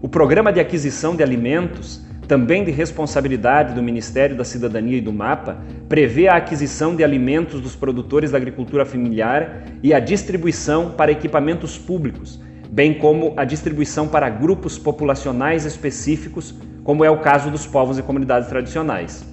O 0.00 0.08
Programa 0.08 0.52
de 0.52 0.60
Aquisição 0.60 1.16
de 1.16 1.24
Alimentos, 1.24 2.00
também 2.28 2.62
de 2.62 2.70
responsabilidade 2.70 3.74
do 3.74 3.82
Ministério 3.82 4.36
da 4.36 4.44
Cidadania 4.44 4.98
e 4.98 5.00
do 5.00 5.12
MAPA, 5.12 5.58
prevê 5.88 6.28
a 6.28 6.36
aquisição 6.36 6.94
de 6.94 7.02
alimentos 7.02 7.60
dos 7.60 7.74
produtores 7.74 8.30
da 8.30 8.36
agricultura 8.36 8.86
familiar 8.86 9.64
e 9.82 9.92
a 9.92 9.98
distribuição 9.98 10.92
para 10.92 11.10
equipamentos 11.10 11.76
públicos, 11.76 12.40
bem 12.70 12.94
como 12.94 13.34
a 13.36 13.44
distribuição 13.44 14.06
para 14.06 14.28
grupos 14.28 14.78
populacionais 14.78 15.64
específicos, 15.64 16.54
como 16.84 17.04
é 17.04 17.10
o 17.10 17.18
caso 17.18 17.50
dos 17.50 17.66
povos 17.66 17.98
e 17.98 18.02
comunidades 18.02 18.48
tradicionais. 18.48 19.26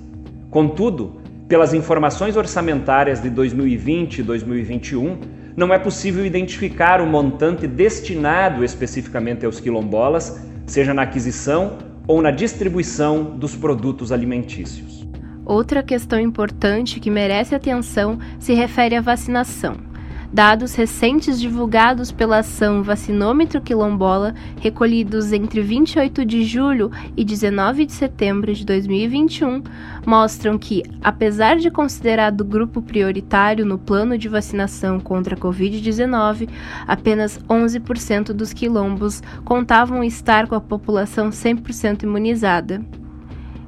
Contudo, 0.49 1.21
pelas 1.47 1.75
informações 1.75 2.35
orçamentárias 2.35 3.21
de 3.21 3.29
2020 3.29 4.17
e 4.17 4.23
2021, 4.23 5.19
não 5.55 5.71
é 5.71 5.77
possível 5.77 6.25
identificar 6.25 7.01
o 7.01 7.05
montante 7.05 7.67
destinado 7.67 8.63
especificamente 8.63 9.45
aos 9.45 9.59
quilombolas, 9.59 10.43
seja 10.65 10.93
na 10.93 11.03
aquisição 11.03 11.77
ou 12.07 12.21
na 12.21 12.31
distribuição 12.31 13.23
dos 13.23 13.55
produtos 13.55 14.11
alimentícios. 14.11 15.05
Outra 15.45 15.83
questão 15.83 16.19
importante 16.19 16.99
que 16.99 17.11
merece 17.11 17.53
atenção 17.53 18.17
se 18.39 18.53
refere 18.53 18.95
à 18.95 19.01
vacinação. 19.01 19.75
Dados 20.31 20.75
recentes 20.75 21.39
divulgados 21.39 22.11
pela 22.11 22.39
ação 22.39 22.83
Vacinômetro 22.83 23.61
Quilombola, 23.61 24.33
recolhidos 24.59 25.31
entre 25.31 25.61
28 25.61 26.25
de 26.25 26.43
julho 26.43 26.91
e 27.15 27.23
19 27.23 27.85
de 27.85 27.93
setembro 27.93 28.53
de 28.53 28.65
2021, 28.65 29.63
mostram 30.05 30.57
que, 30.57 30.83
apesar 31.01 31.57
de 31.57 31.71
considerado 31.71 32.43
grupo 32.43 32.81
prioritário 32.81 33.65
no 33.65 33.77
plano 33.77 34.17
de 34.17 34.27
vacinação 34.27 34.99
contra 34.99 35.35
a 35.35 35.37
Covid-19, 35.37 36.49
apenas 36.87 37.39
11% 37.47 38.33
dos 38.33 38.51
quilombos 38.51 39.21
contavam 39.43 40.03
estar 40.03 40.47
com 40.47 40.55
a 40.55 40.61
população 40.61 41.29
100% 41.29 42.03
imunizada. 42.03 42.83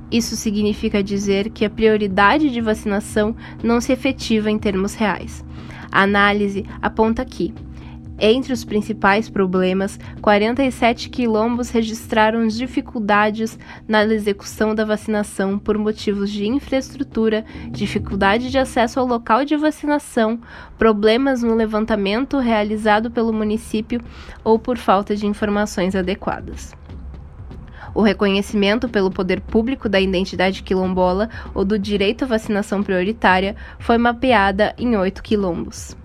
Isso 0.10 0.38
significa 0.38 1.04
dizer 1.04 1.50
que 1.50 1.66
a 1.66 1.70
prioridade 1.70 2.50
de 2.50 2.62
vacinação 2.62 3.36
não 3.62 3.82
se 3.82 3.92
efetiva 3.92 4.50
em 4.50 4.58
termos 4.58 4.96
reais. 4.96 5.44
A 5.92 6.04
análise 6.04 6.66
aponta 6.82 7.24
que, 7.26 7.54
entre 8.20 8.52
os 8.52 8.64
principais 8.64 9.30
problemas, 9.30 10.00
47 10.22 11.10
quilombos 11.10 11.70
registraram 11.70 12.48
dificuldades 12.48 13.60
na 13.88 14.04
execução 14.04 14.74
da 14.74 14.84
vacinação 14.84 15.60
por 15.60 15.78
motivos 15.78 16.32
de 16.32 16.48
infraestrutura, 16.48 17.46
dificuldade 17.70 18.50
de 18.50 18.58
acesso 18.58 19.00
ao 19.00 19.06
local 19.06 19.46
de 19.46 19.56
vacinação, 19.56 20.40
problemas 20.80 21.44
no 21.44 21.54
levantamento 21.54 22.40
realizado 22.40 23.12
pelo 23.12 23.32
município 23.32 24.02
ou 24.44 24.58
por 24.58 24.78
falta 24.78 25.16
de 25.16 25.28
informações 25.28 25.96
adequadas. 25.96 26.76
O 27.98 28.04
reconhecimento 28.04 28.88
pelo 28.88 29.10
poder 29.10 29.42
público 29.42 29.90
da 29.90 30.00
identidade 30.00 30.62
quilombola 30.62 31.32
ou 31.56 31.66
do 31.66 31.80
direito 31.80 32.26
à 32.26 32.28
vacinação 32.28 32.84
prioritária 32.84 33.56
foi 33.80 33.98
mapeada 33.98 34.76
em 34.78 34.96
oito 34.96 35.24
quilombos. 35.24 35.98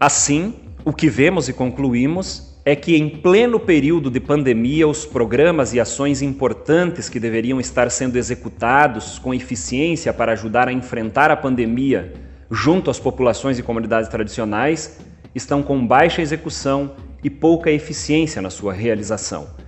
Assim, 0.00 0.54
o 0.82 0.94
que 0.94 1.10
vemos 1.10 1.50
e 1.50 1.52
concluímos 1.52 2.58
é 2.64 2.74
que, 2.74 2.96
em 2.96 3.10
pleno 3.10 3.60
período 3.60 4.10
de 4.10 4.18
pandemia, 4.18 4.88
os 4.88 5.04
programas 5.04 5.74
e 5.74 5.80
ações 5.80 6.22
importantes 6.22 7.10
que 7.10 7.20
deveriam 7.20 7.60
estar 7.60 7.90
sendo 7.90 8.16
executados 8.16 9.18
com 9.18 9.34
eficiência 9.34 10.10
para 10.10 10.32
ajudar 10.32 10.68
a 10.68 10.72
enfrentar 10.72 11.30
a 11.30 11.36
pandemia 11.36 12.14
junto 12.50 12.90
às 12.90 12.98
populações 12.98 13.58
e 13.58 13.62
comunidades 13.62 14.08
tradicionais 14.08 15.00
estão 15.34 15.62
com 15.62 15.86
baixa 15.86 16.22
execução 16.22 16.92
e 17.22 17.28
pouca 17.28 17.70
eficiência 17.70 18.40
na 18.40 18.48
sua 18.48 18.72
realização. 18.72 19.59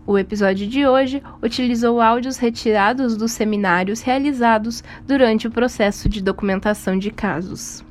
O 0.04 0.18
episódio 0.18 0.66
de 0.66 0.84
hoje 0.84 1.22
utilizou 1.40 2.00
áudios 2.00 2.36
retirados 2.36 3.16
dos 3.16 3.30
seminários 3.30 4.00
realizados 4.00 4.82
durante 5.06 5.46
o 5.46 5.50
processo 5.50 6.08
de 6.08 6.20
documentação 6.20 6.98
de 6.98 7.08
casos. 7.12 7.84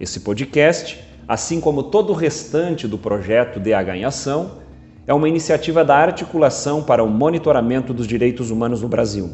Esse 0.00 0.20
podcast, 0.20 0.98
assim 1.28 1.60
como 1.60 1.82
todo 1.82 2.10
o 2.10 2.16
restante 2.16 2.88
do 2.88 2.96
projeto 2.96 3.60
DH 3.60 3.96
em 3.96 4.04
Ação, 4.06 4.52
é 5.06 5.12
uma 5.12 5.28
iniciativa 5.28 5.84
da 5.84 5.94
Articulação 5.94 6.82
para 6.82 7.04
o 7.04 7.10
Monitoramento 7.10 7.92
dos 7.92 8.06
Direitos 8.06 8.50
Humanos 8.50 8.80
no 8.80 8.88
Brasil. 8.88 9.30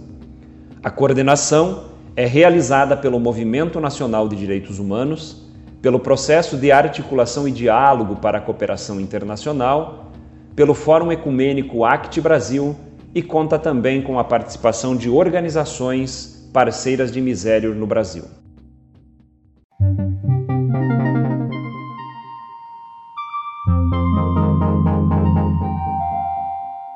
A 0.83 0.91
coordenação 0.91 1.85
é 2.17 2.27
realizada 2.27 2.97
pelo 2.97 3.21
Movimento 3.21 3.81
Nacional 3.81 4.29
de 4.29 4.35
Direitos 4.35 4.81
Humanos, 4.81 5.49
pelo 5.81 6.01
Processo 6.01 6.57
de 6.57 6.73
Articulação 6.73 7.47
e 7.47 7.53
Diálogo 7.53 8.17
para 8.17 8.39
a 8.39 8.41
Cooperação 8.41 9.01
Internacional 9.01 10.10
pelo 10.55 10.75
Fórum 10.75 11.11
Ecumênico 11.13 11.85
ACT 11.85 12.21
Brasil 12.21 12.77
e 13.15 13.23
conta 13.23 13.59
também 13.59 14.03
com 14.03 14.19
a 14.19 14.25
participação 14.25 14.97
de 14.97 15.09
organizações 15.09 16.49
parceiras 16.53 17.11
de 17.13 17.21
Misério 17.21 17.75
no 17.75 17.87
Brasil. 17.87 18.25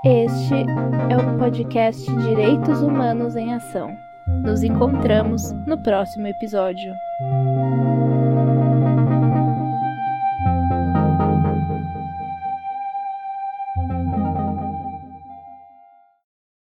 Este 0.04 0.54
é 1.10 1.16
o 1.16 1.38
podcast 1.38 2.04
Direitos 2.16 2.82
Humanos 2.82 3.36
em 3.36 3.54
Ação. 3.54 3.90
Nos 4.44 4.62
encontramos 4.62 5.52
no 5.66 5.82
próximo 5.82 6.26
episódio. 6.26 6.92